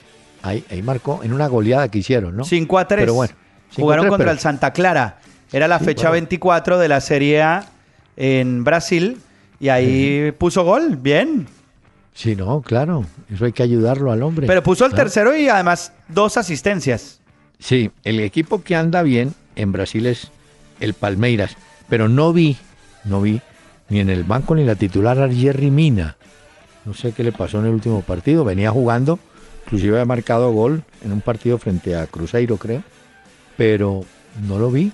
[0.42, 2.44] Ahí, ahí marcó en una goleada que hicieron, ¿no?
[2.44, 3.00] 5 a 3.
[3.02, 3.34] Pero bueno,
[3.70, 5.18] 5 a Jugaron 3, contra pero- el Santa Clara.
[5.52, 6.12] Era la Sí, fecha bueno.
[6.12, 7.66] 24 de la Serie A
[8.16, 9.18] en Brasil.
[9.60, 10.96] Y ahí puso gol.
[10.96, 11.46] Bien.
[12.12, 13.06] Sí, no, claro.
[13.32, 14.46] Eso hay que ayudarlo al hombre.
[14.46, 15.04] Pero puso el Claro.
[15.04, 17.20] tercero y además dos asistencias.
[17.58, 20.28] Sí, el equipo que anda bien en Brasil es
[20.80, 21.56] el Palmeiras,
[21.88, 22.56] pero no vi,
[23.04, 23.40] no vi
[23.88, 26.16] ni en el banco ni la titular a Jerry Mina.
[26.84, 29.18] No sé qué le pasó en el último partido, venía jugando,
[29.64, 32.82] inclusive había marcado gol en un partido frente a Cruzeiro, creo,
[33.56, 34.04] pero
[34.46, 34.92] no lo vi,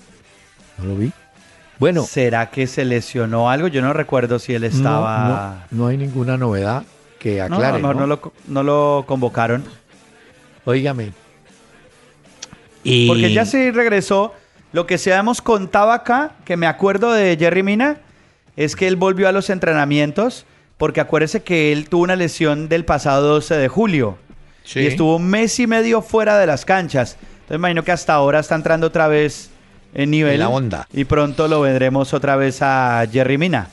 [0.79, 1.13] no lo vi.
[1.79, 3.67] Bueno, ¿Será que se lesionó algo?
[3.67, 5.65] Yo no recuerdo si él estaba...
[5.71, 6.85] no, no, no hay ninguna novedad
[7.19, 7.81] que No, aclare.
[7.81, 8.01] no, ¿no?
[8.01, 9.65] no lo, no lo convocaron.
[10.67, 11.13] Óigame.
[12.85, 13.09] Y...
[13.09, 14.35] Porque ya sí regresó.
[14.73, 17.97] Lo que se hemos contado acá, que me acuerdo de Jerry Mina,
[18.57, 20.45] es que él volvió a los entrenamientos,
[20.81, 24.17] porque acuérdese que él tuvo una lesión del pasado 12 de julio.
[24.65, 24.81] Sí.
[24.81, 27.19] Y estuvo un mes y medio fuera de las canchas.
[27.21, 29.51] Entonces imagino que hasta ahora está entrando otra vez
[29.93, 30.33] en nivel.
[30.33, 30.89] En la onda.
[30.91, 33.69] Y pronto lo vendremos otra vez a Jerry Mina.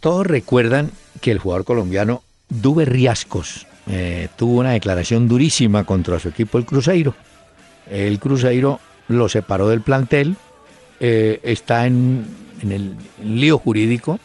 [0.00, 6.30] Todos recuerdan que el jugador colombiano Dube Riascos eh, tuvo una declaración durísima contra su
[6.30, 7.14] equipo, el Cruzeiro.
[7.90, 10.36] El Cruzeiro lo separó del plantel,
[11.00, 12.24] eh, está en,
[12.62, 14.18] en el lío jurídico.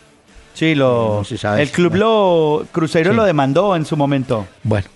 [0.62, 3.18] Sí, lo, No se sabe el si- club lo Cruzeiro Sí.
[3.18, 4.48] lo demandó en su momento.
[4.62, 4.88] Bueno,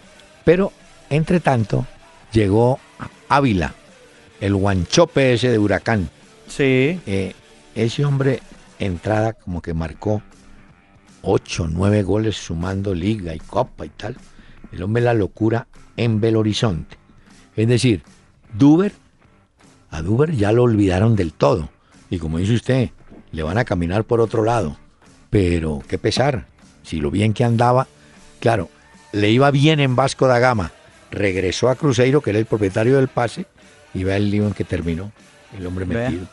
[0.43, 0.71] pero
[1.09, 1.87] entre tanto
[2.31, 2.77] llegó
[3.29, 3.73] Ávila,
[4.41, 6.07] el guanchope ese de Huracán.
[6.47, 6.99] Sí.
[7.07, 7.33] Eh,
[7.73, 8.41] ese hombre,
[8.77, 10.21] entrada como que marcó
[11.23, 14.15] 8, 9 goles sumando liga y copa y tal.
[14.71, 15.65] El hombre la locura
[15.97, 16.95] en Belo Horizonte.
[17.55, 18.03] Es decir,
[18.53, 18.91] Duber,
[19.89, 21.69] a Duber ya lo olvidaron del todo.
[22.11, 22.91] Y como dice usted,
[23.31, 24.77] le van a caminar por otro lado.
[25.29, 26.45] Pero qué pesar,
[26.83, 27.87] si lo bien que andaba,
[28.39, 28.69] claro,
[29.11, 30.71] le iba bien en Vasco da Gama.
[31.11, 33.45] Regresó a Cruzeiro, que era el propietario del pase,
[33.93, 35.11] y vea el lío en que terminó.
[35.57, 36.09] El hombre Vea.
[36.09, 36.27] metido.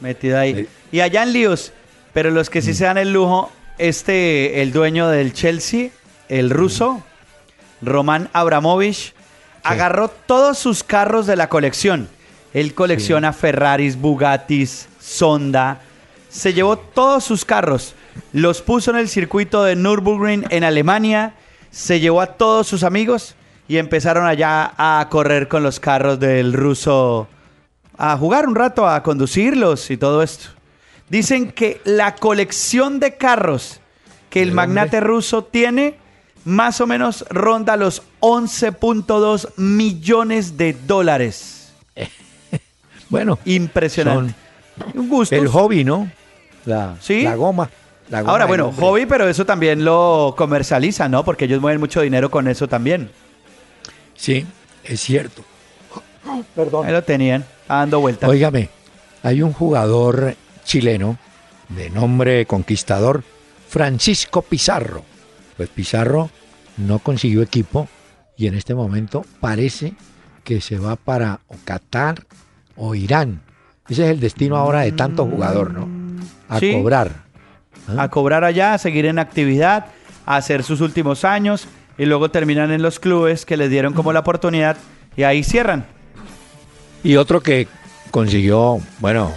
[0.00, 0.50] Metido ahí.
[0.52, 0.68] Eh.
[0.92, 1.72] Y allá en líos,
[2.12, 2.52] pero los Mm.
[2.52, 5.90] que sí se dan el lujo, este, el dueño del Chelsea,
[6.28, 7.02] el ruso,
[7.82, 9.14] Roman Abramovich,
[9.62, 12.08] agarró todos sus carros de la colección
[12.52, 15.80] Él colecciona Ferraris, Bugattis, Sonda.
[16.28, 17.94] Se llevó todos sus carros,
[18.32, 21.34] los puso en el circuito de Nürburgring en Alemania,
[21.70, 23.34] se llevó a todos sus amigos
[23.68, 27.28] y empezaron allá a correr con los carros del ruso,
[27.96, 30.48] a jugar un rato, a conducirlos y todo esto.
[31.08, 33.80] Dicen que la colección de carros
[34.28, 35.08] que el ¿El magnate hombre?
[35.08, 35.96] ruso tiene
[36.44, 41.72] más o menos ronda los 11.2 millones de dólares.
[43.08, 44.34] Bueno, Impresionante.
[44.94, 45.34] Un gusto.
[45.34, 46.08] el hobby, ¿no?
[46.64, 47.22] La, Sí.
[47.22, 47.68] la goma.
[48.10, 48.84] La goma Ahora, bueno, hombre.
[48.84, 51.24] hobby, pero eso también lo comercializan, ¿no?
[51.24, 53.10] Porque ellos mueven mucho dinero con eso también.
[54.14, 54.44] Sí,
[54.84, 55.42] es cierto.
[56.84, 58.28] Ahí lo tenían, dando vueltas.
[58.28, 58.68] Óigame,
[59.22, 60.34] hay un jugador
[60.64, 61.18] chileno
[61.68, 63.22] de nombre conquistador,
[63.68, 65.02] Francisco Pizarro.
[65.56, 66.30] Pues Pizarro
[66.76, 67.88] no consiguió equipo
[68.36, 69.94] y en este momento parece
[70.44, 72.24] que se va para o Qatar
[72.76, 73.42] o Irán.
[73.88, 75.88] Ese es el destino ahora de tanto jugador, ¿no?
[76.48, 76.72] A Sí.
[76.72, 77.24] cobrar.
[77.98, 79.86] A cobrar allá, a seguir en actividad,
[80.26, 81.66] a hacer sus últimos años
[81.98, 84.76] y luego terminan en los clubes que les dieron como la oportunidad
[85.16, 85.86] y ahí cierran.
[87.02, 87.68] Y otro que
[88.10, 89.32] consiguió, bueno,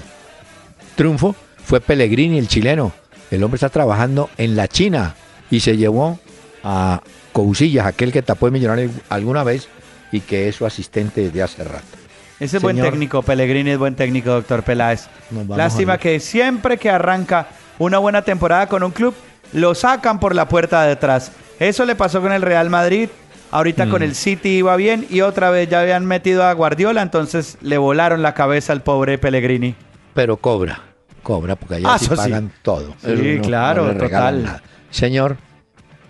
[0.96, 2.92] triunfo fue Pellegrini, el chileno.
[3.32, 5.16] El hombre está trabajando en la China
[5.50, 6.20] y se llevó
[6.64, 7.02] a
[7.32, 9.68] Cousillas, aquel que tapó el millonario alguna vez
[10.12, 11.98] y que es su asistente desde hace rato.
[12.40, 15.08] Ese es buen técnico, Pellegrini es buen técnico, doctor Peláez.
[15.50, 17.48] Lástima que siempre que arranca
[17.80, 19.14] una buena temporada con un club,
[19.54, 21.32] lo sacan por la puerta de atrás.
[21.60, 23.10] Eso le pasó con el Real Madrid,
[23.52, 23.90] ahorita Mm.
[23.90, 27.78] con el City iba bien y otra vez ya habían metido a Guardiola, entonces le
[27.78, 29.76] volaron la cabeza al pobre Pellegrini.
[30.14, 30.82] Pero cobra,
[31.22, 32.96] cobra, porque allá Ah, sí pagan todo.
[33.04, 34.44] Sí, claro, total.
[34.44, 34.64] nada.
[34.90, 35.38] Señor,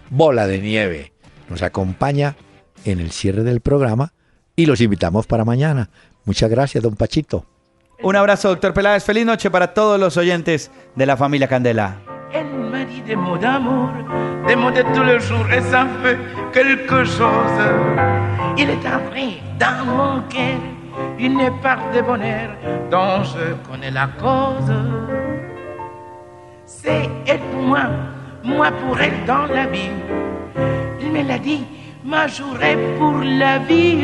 [0.09, 1.11] Bola de Nieve
[1.49, 2.35] nos acompaña
[2.85, 4.13] en el cierre del programa
[4.55, 5.89] y los invitamos para mañana.
[6.25, 7.45] Muchas gracias, don Pachito.
[8.05, 9.01] Un abrazo, doctor Peláez.
[9.05, 11.95] Feliz noche para todos los oyentes de la familia Candela.
[12.33, 13.91] Elle m'a dit des mots d'amour,
[14.45, 16.17] des mots de tous les jours, et ça fait
[16.51, 17.59] quelque chose.
[18.57, 20.59] Il est entré dans mon cœur
[21.17, 22.49] une part de bonheur
[22.91, 24.73] dont je connais la cause.
[26.65, 27.83] C'est elle pour moi,
[28.43, 29.91] moi pour elle dans la vie.
[30.99, 31.63] Il me l'a dit,
[32.03, 34.03] ma journée pour la vie.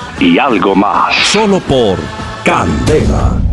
[0.21, 1.15] y algo más.
[1.15, 1.97] Solo por
[2.45, 3.50] Candela.